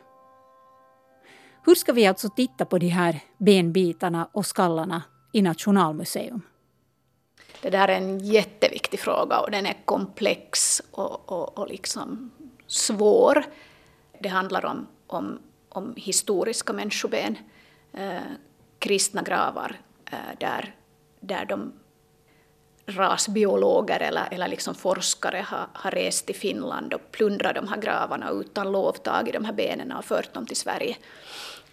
Hur 1.66 1.76
ska 1.76 1.94
vi 1.94 2.08
alltså 2.08 2.30
titta 2.30 2.66
på 2.66 2.78
de 2.78 2.88
här 2.88 3.20
benbitarna 3.38 4.30
och 4.32 4.46
skallarna 4.46 5.04
i 5.34 5.42
Nationalmuseum? 5.42 6.42
Det 7.62 7.70
där 7.70 7.88
är 7.88 7.98
en 7.98 8.20
jätteviktig 8.20 9.00
fråga 9.00 9.40
och 9.40 9.52
den 9.52 9.66
är 9.66 9.78
komplex 9.86 10.82
och, 10.92 11.32
och, 11.32 11.58
och 11.58 11.68
liksom 11.68 12.32
svår. 12.68 13.46
Det 14.20 14.30
handlar 14.30 14.66
om, 14.66 14.88
om, 15.08 15.40
om 15.70 15.94
historiska 15.98 16.74
människoben, 16.74 17.38
eh, 17.94 18.22
kristna 18.80 19.22
gravar 19.22 19.76
eh, 20.12 20.38
där, 20.40 20.76
där 21.20 21.46
de 21.46 21.74
rasbiologer 22.86 24.00
eller, 24.00 24.28
eller 24.32 24.48
liksom 24.48 24.76
forskare 24.76 25.46
har, 25.48 25.68
har 25.74 25.92
rest 25.92 26.26
till 26.26 26.36
Finland 26.36 26.94
och 26.94 27.12
plundrat 27.12 27.56
de 27.56 27.68
här 27.68 27.78
gravarna 27.78 28.30
utan 28.30 28.72
lov, 28.72 28.92
tagit 28.92 29.34
de 29.34 29.46
här 29.46 29.54
benen 29.54 29.92
och 29.92 30.06
fört 30.06 30.34
dem 30.34 30.46
till 30.46 30.58
Sverige. 30.58 30.98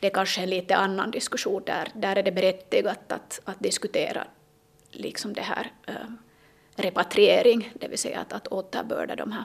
Det 0.01 0.07
är 0.07 0.11
kanske 0.11 0.41
en 0.41 0.51
lite 0.51 0.77
annan 0.77 1.11
diskussion 1.11 1.63
där. 1.67 1.89
Där 1.95 2.17
är 2.17 2.23
det 2.23 2.33
berättigat 2.33 3.13
att, 3.13 3.41
att 3.45 3.61
diskutera 3.61 4.27
liksom 4.91 5.33
det 5.33 5.41
här 5.41 5.73
äh, 5.87 5.95
repatriering, 6.75 7.73
det 7.75 7.89
vill 7.89 7.99
säga 7.99 8.21
att, 8.21 8.33
att 8.33 8.49
återbörda 8.49 9.17
de 9.17 9.33
här. 9.33 9.45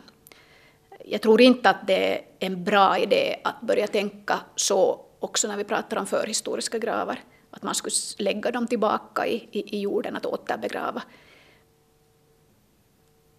Jag 1.05 1.21
tror 1.21 1.41
inte 1.41 1.69
att 1.69 1.87
det 1.87 2.17
är 2.17 2.21
en 2.39 2.63
bra 2.63 2.97
idé 2.97 3.39
att 3.43 3.61
börja 3.61 3.87
tänka 3.87 4.39
så 4.55 5.05
också 5.19 5.47
när 5.47 5.57
vi 5.57 5.63
pratar 5.63 5.97
om 5.97 6.05
förhistoriska 6.07 6.77
gravar, 6.77 7.19
att 7.51 7.63
man 7.63 7.75
skulle 7.75 7.95
lägga 8.17 8.51
dem 8.51 8.67
tillbaka 8.67 9.27
i, 9.27 9.47
i, 9.51 9.77
i 9.77 9.81
jorden, 9.81 10.15
att 10.15 10.25
återbegrava 10.25 11.03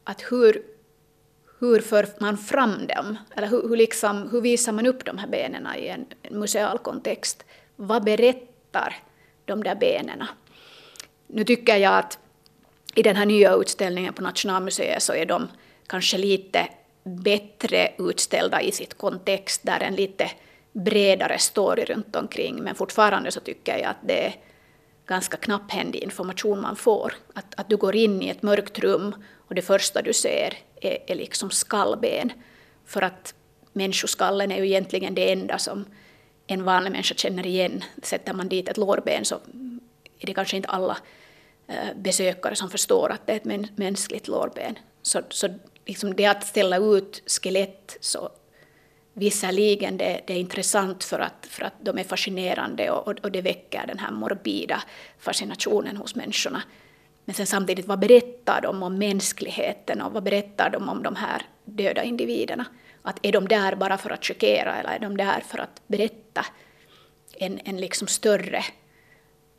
att 0.06 0.22
hur, 0.32 0.62
hur 1.58 1.80
för 1.80 2.08
man 2.18 2.38
fram 2.38 2.86
dem? 2.86 3.16
Eller 3.36 3.48
hur, 3.48 3.68
hur, 3.68 3.76
liksom, 3.76 4.28
hur 4.30 4.40
visar 4.40 4.72
man 4.72 4.86
upp 4.86 5.04
de 5.04 5.18
här 5.18 5.26
benen 5.26 5.68
i 5.78 5.86
en, 5.86 6.06
en 6.22 6.38
museal 6.38 6.78
kontext? 6.78 7.44
Vad 7.76 8.04
berättar 8.04 8.96
de 9.44 9.64
där 9.64 9.74
benen? 9.74 10.24
Nu 11.26 11.44
tycker 11.44 11.76
jag 11.76 11.98
att 11.98 12.18
i 12.94 13.02
den 13.02 13.16
här 13.16 13.26
nya 13.26 13.54
utställningen 13.54 14.12
på 14.12 14.22
Nationalmuseet 14.22 15.02
så 15.02 15.12
är 15.12 15.26
de 15.26 15.48
kanske 15.86 16.18
lite 16.18 16.68
bättre 17.04 17.92
utställda 17.98 18.60
i 18.60 18.72
sitt 18.72 18.94
kontext, 18.98 19.60
där 19.64 19.80
en 19.80 19.94
lite 19.94 20.30
bredare 20.72 21.38
story 21.38 21.84
runt 21.84 22.16
omkring. 22.16 22.56
Men 22.62 22.74
fortfarande 22.74 23.30
så 23.30 23.40
tycker 23.40 23.78
jag 23.78 23.90
att 23.90 23.96
det 24.02 24.26
är 24.26 24.34
ganska 25.06 25.36
knapphändig 25.36 26.02
information 26.02 26.60
man 26.60 26.76
får. 26.76 27.14
Att, 27.34 27.54
att 27.60 27.68
du 27.68 27.76
går 27.76 27.96
in 27.96 28.22
i 28.22 28.28
ett 28.28 28.42
mörkt 28.42 28.78
rum 28.78 29.14
och 29.48 29.54
det 29.54 29.62
första 29.62 30.02
du 30.02 30.12
ser 30.12 30.54
är, 30.80 30.98
är 31.06 31.14
liksom 31.14 31.50
skallben. 31.50 32.32
För 32.84 33.02
att 33.02 33.34
människoskallen 33.72 34.52
är 34.52 34.56
ju 34.56 34.66
egentligen 34.66 35.14
det 35.14 35.32
enda 35.32 35.58
som 35.58 35.84
en 36.46 36.64
vanlig 36.64 36.92
människa 36.92 37.14
känner 37.14 37.46
igen. 37.46 37.84
Sätter 38.02 38.34
man 38.34 38.48
dit 38.48 38.68
ett 38.68 38.76
lårben 38.76 39.24
så 39.24 39.34
är 40.18 40.26
det 40.26 40.34
kanske 40.34 40.56
inte 40.56 40.68
alla 40.68 40.96
eh, 41.66 41.96
besökare 41.96 42.56
som 42.56 42.70
förstår 42.70 43.12
att 43.12 43.26
det 43.26 43.32
är 43.32 43.36
ett 43.36 43.78
mänskligt 43.78 44.28
lårben. 44.28 44.78
Så, 45.02 45.22
så 45.28 45.48
liksom 45.86 46.14
det 46.16 46.26
att 46.26 46.46
ställa 46.46 46.76
ut 46.76 47.22
skelett 47.26 47.96
så 48.00 48.30
visserligen 49.12 49.96
det, 49.96 50.20
det 50.26 50.32
är 50.32 50.38
intressant 50.38 51.04
för 51.04 51.18
att, 51.18 51.46
för 51.48 51.64
att 51.64 51.74
de 51.80 51.98
är 51.98 52.04
fascinerande 52.04 52.90
och, 52.90 53.08
och 53.24 53.32
det 53.32 53.40
väcker 53.40 53.86
den 53.86 53.98
här 53.98 54.10
morbida 54.10 54.82
fascinationen 55.18 55.96
hos 55.96 56.14
människorna. 56.14 56.62
Men 57.26 57.34
sen 57.34 57.46
samtidigt, 57.46 57.86
vad 57.86 57.98
berättar 57.98 58.60
de 58.60 58.82
om 58.82 58.98
mänskligheten 58.98 60.02
och 60.02 60.12
vad 60.12 60.22
berättar 60.22 60.70
de 60.70 60.88
om 60.88 61.02
de 61.02 61.16
här 61.16 61.42
döda 61.64 62.02
individerna? 62.02 62.66
Att 63.02 63.18
är 63.22 63.32
de 63.32 63.48
där 63.48 63.76
bara 63.76 63.98
för 63.98 64.10
att 64.10 64.24
chockera 64.24 64.76
eller 64.76 64.90
är 64.90 64.98
de 64.98 65.16
där 65.16 65.40
för 65.40 65.58
att 65.58 65.82
berätta 65.86 66.46
en, 67.32 67.60
en 67.64 67.76
liksom 67.76 68.08
större 68.08 68.64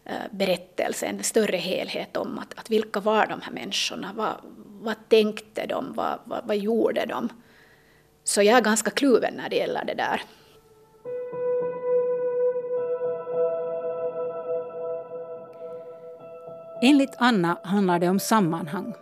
eh, 0.06 0.16
berättelse, 0.32 1.06
en 1.06 1.24
större 1.24 1.58
helhet 1.58 2.18
om 2.18 2.40
att, 2.40 2.60
att 2.60 2.70
vilka 2.70 3.00
var 3.00 3.28
de 3.28 3.42
här 3.42 3.52
människorna? 3.52 4.12
Vad, 4.16 4.36
vad 4.82 5.10
tänkte 5.10 5.66
de? 5.66 5.94
Vad, 5.94 6.20
vad, 6.24 6.48
vad 6.48 6.58
gjorde 6.58 7.06
de? 7.06 7.30
Så 8.24 8.42
jag 8.42 8.58
är 8.58 8.62
ganska 8.62 8.92
kluven 8.92 9.34
när 9.34 9.50
det 9.50 9.56
gäller 9.56 9.86
det 9.86 9.94
där. 9.94 10.22
Enligt 16.82 17.16
Anna 17.18 17.58
handlar 17.64 18.00
det 18.00 18.10
om 18.10 18.20
sammanhang. 18.20 18.94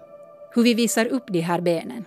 Hur 0.54 0.64
vi 0.64 0.74
visar 0.74 1.06
upp 1.06 1.24
de 1.28 1.40
här 1.40 1.62
benen. 1.62 2.06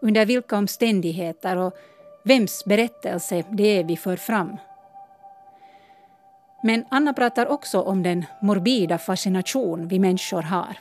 Under 0.00 0.26
vilka 0.26 0.58
omständigheter 0.58 1.56
och 1.56 1.76
vems 2.24 2.64
berättelse 2.64 3.44
det 3.50 3.78
är 3.78 3.84
vi 3.84 3.96
för 3.96 4.16
fram. 4.16 4.56
Men 6.62 6.84
Anna 6.88 7.12
pratar 7.12 7.46
också 7.46 7.80
om 7.80 8.02
den 8.02 8.24
morbida 8.42 8.98
fascination 8.98 9.88
vi 9.88 9.98
människor 9.98 10.42
har. 10.42 10.76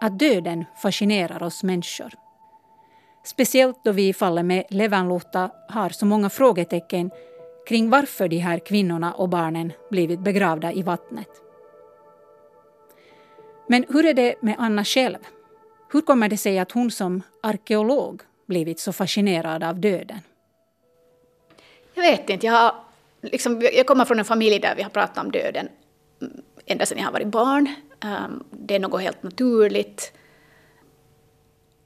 Att 0.00 0.18
döden 0.18 0.64
fascinerar 0.76 1.42
oss 1.42 1.62
människor. 1.62 2.12
Speciellt 3.24 3.84
då 3.84 3.92
vi 3.92 4.08
i 4.08 4.12
fallet 4.12 4.44
med 4.44 4.64
Levanluhta 4.68 5.50
har 5.68 5.88
så 5.88 6.06
många 6.06 6.30
frågetecken 6.30 7.10
kring 7.68 7.90
varför 7.90 8.28
de 8.28 8.38
här 8.38 8.58
kvinnorna 8.58 9.12
och 9.12 9.28
barnen 9.28 9.72
blivit 9.90 10.20
begravda 10.20 10.72
i 10.72 10.82
vattnet. 10.82 11.45
Men 13.66 13.84
hur 13.88 14.06
är 14.06 14.14
det 14.14 14.34
med 14.42 14.54
Anna 14.58 14.84
själv? 14.84 15.18
Hur 15.92 16.00
kommer 16.00 16.28
det 16.28 16.36
sig 16.36 16.58
att 16.58 16.72
hon 16.72 16.90
som 16.90 17.22
arkeolog 17.40 18.22
blivit 18.46 18.80
så 18.80 18.92
fascinerad 18.92 19.64
av 19.64 19.80
döden? 19.80 20.20
Jag 21.94 22.02
vet 22.02 22.30
inte. 22.30 22.46
Jag, 22.46 22.52
har, 22.52 22.74
liksom, 23.22 23.62
jag 23.72 23.86
kommer 23.86 24.04
från 24.04 24.18
en 24.18 24.24
familj 24.24 24.58
där 24.58 24.74
vi 24.76 24.82
har 24.82 24.90
pratat 24.90 25.24
om 25.24 25.30
döden 25.30 25.68
ända 26.66 26.86
sedan 26.86 26.98
jag 26.98 27.04
har 27.04 27.12
varit 27.12 27.26
barn. 27.26 27.74
Ehm, 28.00 28.44
det 28.50 28.74
är 28.74 28.78
något 28.78 29.02
helt 29.02 29.22
naturligt. 29.22 30.12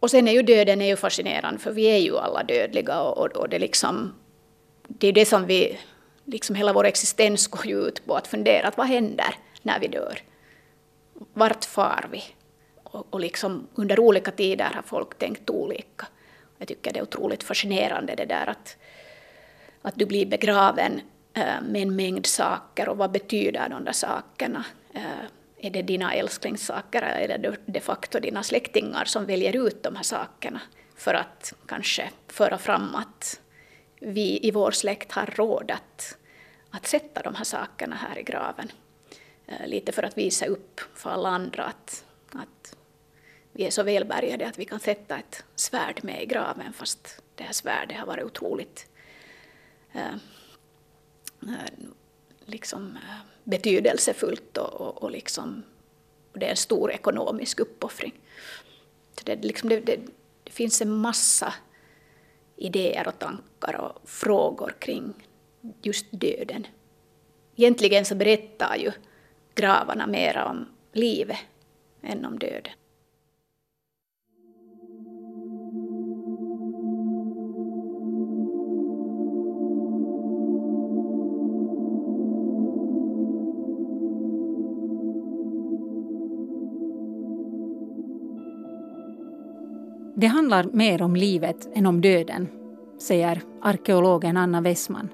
Och 0.00 0.10
sen 0.10 0.28
är 0.28 0.32
ju 0.32 0.42
döden 0.42 0.82
är 0.82 0.86
ju 0.86 0.96
fascinerande, 0.96 1.60
för 1.60 1.72
vi 1.72 1.84
är 1.84 1.98
ju 1.98 2.18
alla 2.18 2.42
dödliga 2.42 3.00
och, 3.00 3.18
och, 3.18 3.36
och 3.36 3.48
det, 3.48 3.58
liksom, 3.58 4.14
det 4.88 5.08
är 5.08 5.12
det 5.12 5.26
som 5.26 5.46
vi, 5.46 5.78
liksom 6.24 6.56
hela 6.56 6.72
vår 6.72 6.84
existens 6.84 7.46
går 7.46 7.66
ju 7.66 7.76
ut 7.76 8.06
på, 8.06 8.14
att 8.14 8.26
fundera 8.26 8.68
att 8.68 8.76
vad 8.76 8.86
händer 8.86 9.34
när 9.62 9.80
vi 9.80 9.88
dör? 9.88 10.18
Vart 11.32 11.64
far 11.64 12.08
vi? 12.12 12.22
Och, 12.82 13.06
och 13.10 13.20
liksom 13.20 13.68
under 13.74 14.00
olika 14.00 14.30
tider 14.30 14.70
har 14.74 14.82
folk 14.82 15.18
tänkt 15.18 15.50
olika. 15.50 16.06
Jag 16.58 16.68
tycker 16.68 16.92
det 16.92 16.98
är 16.98 17.02
otroligt 17.02 17.42
fascinerande 17.42 18.14
det 18.14 18.24
där 18.24 18.46
att, 18.46 18.76
att 19.82 19.94
du 19.96 20.06
blir 20.06 20.26
begraven 20.26 21.00
eh, 21.34 21.62
med 21.62 21.82
en 21.82 21.96
mängd 21.96 22.26
saker 22.26 22.88
och 22.88 22.96
vad 22.96 23.10
betyder 23.10 23.68
de 23.68 23.84
där 23.84 23.92
sakerna? 23.92 24.64
Eh, 24.94 25.24
är 25.62 25.70
det 25.70 25.82
dina 25.82 26.14
älsklingssaker 26.14 27.02
eller 27.02 27.34
är 27.34 27.38
det 27.38 27.56
de 27.66 27.80
facto 27.80 28.20
dina 28.20 28.42
släktingar 28.42 29.04
som 29.04 29.26
väljer 29.26 29.66
ut 29.66 29.82
de 29.82 29.96
här 29.96 30.02
sakerna 30.02 30.60
för 30.96 31.14
att 31.14 31.52
kanske 31.66 32.10
föra 32.28 32.58
fram 32.58 32.94
att 32.94 33.40
vi 34.00 34.40
i 34.42 34.50
vår 34.50 34.70
släkt 34.70 35.12
har 35.12 35.26
råd 35.26 35.70
att, 35.70 36.18
att 36.70 36.86
sätta 36.86 37.22
de 37.22 37.34
här 37.34 37.44
sakerna 37.44 37.96
här 37.96 38.18
i 38.18 38.22
graven. 38.22 38.72
Eh, 39.50 39.66
lite 39.66 39.92
för 39.92 40.02
att 40.02 40.18
visa 40.18 40.46
upp 40.46 40.80
för 40.94 41.10
alla 41.10 41.28
andra 41.28 41.64
att, 41.64 42.04
att 42.32 42.76
vi 43.52 43.64
är 43.64 43.70
så 43.70 43.82
välbärgade 43.82 44.46
att 44.46 44.58
vi 44.58 44.64
kan 44.64 44.80
sätta 44.80 45.18
ett 45.18 45.44
svärd 45.54 46.04
med 46.04 46.22
i 46.22 46.26
graven 46.26 46.72
fast 46.72 47.22
det 47.34 47.44
här 47.44 47.52
svärdet 47.52 47.98
har 47.98 48.06
varit 48.06 48.24
otroligt 48.24 48.86
eh, 49.92 50.14
eh 51.42 51.88
liksom, 52.44 52.96
eh, 52.96 53.26
betydelsefullt 53.44 54.56
och, 54.56 54.80
och, 54.80 55.02
och, 55.02 55.10
liksom, 55.10 55.62
och 56.32 56.38
det 56.38 56.46
är 56.46 56.50
en 56.50 56.56
stor 56.56 56.92
ekonomisk 56.92 57.60
uppoffring. 57.60 58.20
Det, 59.24 59.44
liksom, 59.44 59.68
det, 59.68 59.80
det, 59.80 60.00
det 60.44 60.52
finns 60.52 60.82
en 60.82 60.90
massa 60.90 61.54
idéer 62.56 63.08
och 63.08 63.18
tankar 63.18 63.74
och 63.74 64.08
frågor 64.08 64.74
kring 64.78 65.14
just 65.82 66.06
döden. 66.10 66.66
Egentligen 67.56 68.04
så 68.04 68.14
berättar 68.14 68.76
ju 68.76 68.92
gravarna 69.54 70.06
mera 70.06 70.44
om 70.44 70.66
livet 70.92 71.38
än 72.02 72.24
om 72.24 72.38
döden. 72.38 72.72
Det 90.16 90.26
handlar 90.26 90.64
mer 90.64 91.02
om 91.02 91.16
livet 91.16 91.68
än 91.74 91.86
om 91.86 92.00
döden, 92.00 92.48
säger 92.98 93.42
arkeologen 93.62 94.36
Anna 94.36 94.60
Wessman. 94.60 95.08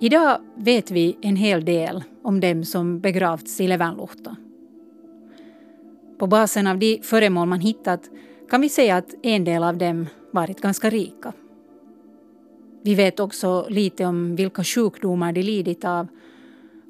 Idag 0.00 0.40
vet 0.54 0.90
vi 0.90 1.16
en 1.20 1.36
hel 1.36 1.64
del 1.64 2.04
om 2.22 2.40
dem 2.40 2.64
som 2.64 3.00
begravts 3.00 3.60
i 3.60 3.68
Levanluhta. 3.68 4.36
På 6.18 6.26
basen 6.26 6.66
av 6.66 6.78
de 6.78 7.00
föremål 7.02 7.48
man 7.48 7.60
hittat 7.60 8.10
kan 8.50 8.60
vi 8.60 8.68
säga 8.68 8.96
att 8.96 9.14
en 9.22 9.44
del 9.44 9.62
av 9.62 9.78
dem 9.78 10.06
varit 10.30 10.60
ganska 10.60 10.90
rika. 10.90 11.32
Vi 12.82 12.94
vet 12.94 13.20
också 13.20 13.66
lite 13.68 14.04
om 14.04 14.36
vilka 14.36 14.64
sjukdomar 14.64 15.32
de 15.32 15.42
lidit 15.42 15.84
av 15.84 16.08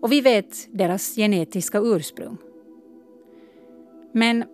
och 0.02 0.12
vi 0.12 0.20
vet 0.20 0.78
deras 0.78 1.16
genetiska 1.16 1.78
ursprung. 1.78 2.36
Men 4.12 4.44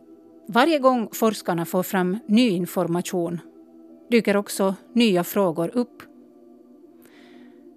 varje 0.49 0.79
gång 0.79 1.09
forskarna 1.13 1.65
får 1.65 1.83
fram 1.83 2.19
ny 2.27 2.49
information 2.49 3.41
dyker 4.11 4.37
också 4.37 4.75
nya 4.93 5.25
frågor 5.25 5.71
upp. 5.75 6.03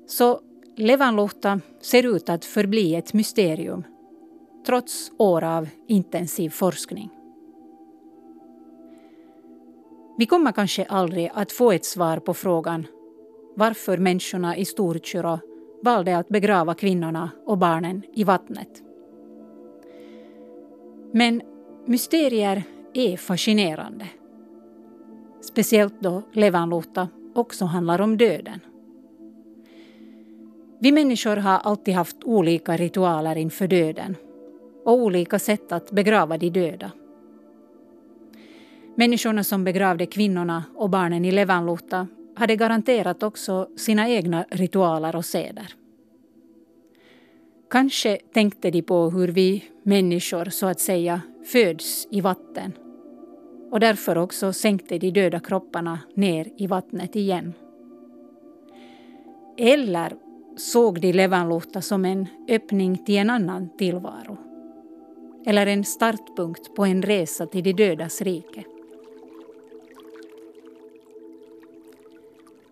Så 0.07 0.41
Levanluhta 0.79 1.61
ser 1.81 2.15
ut 2.15 2.29
att 2.29 2.45
förbli 2.45 2.95
ett 2.95 3.13
mysterium 3.13 3.83
trots 4.65 5.11
år 5.17 5.43
av 5.43 5.69
intensiv 5.87 6.49
forskning. 6.49 7.09
Vi 10.17 10.25
kommer 10.25 10.51
kanske 10.51 10.85
aldrig 10.85 11.31
att 11.33 11.51
få 11.51 11.71
ett 11.71 11.85
svar 11.85 12.17
på 12.17 12.33
frågan 12.33 12.87
varför 13.55 13.97
människorna 13.97 14.57
i 14.57 14.65
Storkyrå 14.65 15.39
valde 15.83 16.17
att 16.17 16.29
begrava 16.29 16.73
kvinnorna 16.73 17.29
och 17.45 17.57
barnen 17.57 18.03
i 18.13 18.23
vattnet. 18.23 18.83
Men 21.11 21.41
Mysterier 21.85 22.63
är 22.93 23.17
fascinerande. 23.17 24.07
Speciellt 25.41 26.01
då 26.01 26.21
Levanluhta 26.33 27.07
också 27.35 27.65
handlar 27.65 28.01
om 28.01 28.17
döden. 28.17 28.59
Vi 30.79 30.91
människor 30.91 31.35
har 31.37 31.59
alltid 31.59 31.93
haft 31.93 32.23
olika 32.23 32.77
ritualer 32.77 33.35
inför 33.35 33.67
döden 33.67 34.15
och 34.85 34.93
olika 34.93 35.39
sätt 35.39 35.71
att 35.71 35.91
begrava 35.91 36.37
de 36.37 36.49
döda. 36.49 36.91
Människorna 38.95 39.43
som 39.43 39.63
begravde 39.63 40.05
kvinnorna 40.05 40.63
och 40.75 40.89
barnen 40.89 41.25
i 41.25 41.31
Levanluhta 41.31 42.07
hade 42.35 42.55
garanterat 42.55 43.23
också 43.23 43.69
sina 43.77 44.09
egna 44.09 44.45
ritualer 44.49 45.15
och 45.15 45.25
seder. 45.25 45.73
Kanske 47.69 48.17
tänkte 48.33 48.71
de 48.71 48.81
på 48.81 49.09
hur 49.09 49.27
vi 49.27 49.63
människor 49.83 50.45
så 50.45 50.65
att 50.65 50.79
säga 50.79 51.21
föds 51.45 52.07
i 52.11 52.21
vatten 52.21 52.73
och 53.71 53.79
därför 53.79 54.17
också 54.17 54.53
sänkte 54.53 54.97
de 54.97 55.11
döda 55.11 55.39
kropparna 55.39 55.99
ner 56.13 56.47
i 56.57 56.67
vattnet 56.67 57.15
igen. 57.15 57.53
Eller 59.57 60.26
såg 60.57 61.01
de 61.01 61.13
Levanluhta 61.13 61.81
som 61.81 62.05
en 62.05 62.27
öppning 62.47 62.97
till 63.05 63.17
en 63.17 63.29
annan 63.29 63.69
tillvaro. 63.77 64.37
Eller 65.45 65.67
en 65.67 65.83
startpunkt 65.83 66.75
på 66.75 66.85
en 66.85 67.01
resa 67.01 67.45
till 67.45 67.63
de 67.63 67.73
dödas 67.73 68.21
rike. 68.21 68.63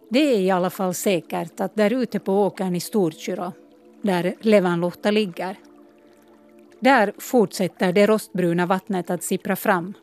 Det 0.10 0.20
är 0.20 0.40
i 0.40 0.52
alla 0.52 0.70
fall 0.70 0.94
säkert 0.94 1.60
att 1.60 1.76
där 1.76 1.94
ute 1.94 2.20
på 2.20 2.46
åkern 2.46 2.76
i 2.76 2.80
Storkyrå, 2.80 3.52
där 4.02 4.36
Levanluhta 4.40 5.12
ligger, 5.12 5.58
där 6.80 7.14
fortsätter 7.18 7.94
det 7.94 8.06
rostbruna 8.06 8.66
vattnet 8.66 9.10
att 9.10 9.24
sippra 9.24 9.56
fram. 9.56 9.94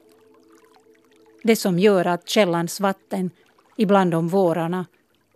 Det 1.42 1.56
som 1.56 1.78
gör 1.78 2.06
att 2.06 2.28
källans 2.28 2.80
vatten 2.80 3.30
ibland 3.76 4.14
om 4.14 4.28
vårarna, 4.28 4.86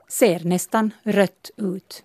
ser 0.09 0.40
nästan 0.44 0.90
rött 1.03 1.51
ut. 1.57 2.05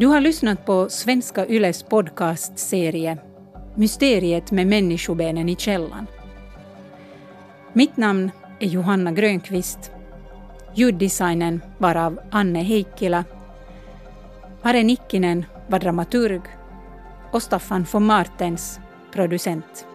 Du 0.00 0.06
har 0.06 0.20
lyssnat 0.20 0.66
på 0.66 0.88
Svenska 0.88 1.46
Yles 1.46 1.82
podcastserie 1.82 3.18
Mysteriet 3.74 4.50
med 4.50 4.66
människobenen 4.66 5.48
i 5.48 5.56
källan. 5.56 6.06
Mitt 7.72 7.96
namn 7.96 8.30
är 8.60 8.66
Johanna 8.66 9.12
Grönqvist. 9.12 9.92
Ljuddesignen 10.74 11.60
var 11.78 11.94
av 11.94 12.20
Anne 12.30 12.62
Heikkilä. 12.62 13.24
Are 14.62 14.82
Nikkinen 14.82 15.44
var 15.68 15.78
dramaturg 15.78 16.42
och 17.32 17.42
Staffan 17.42 17.86
von 17.92 18.06
Martens 18.06 18.80
producent. 19.12 19.86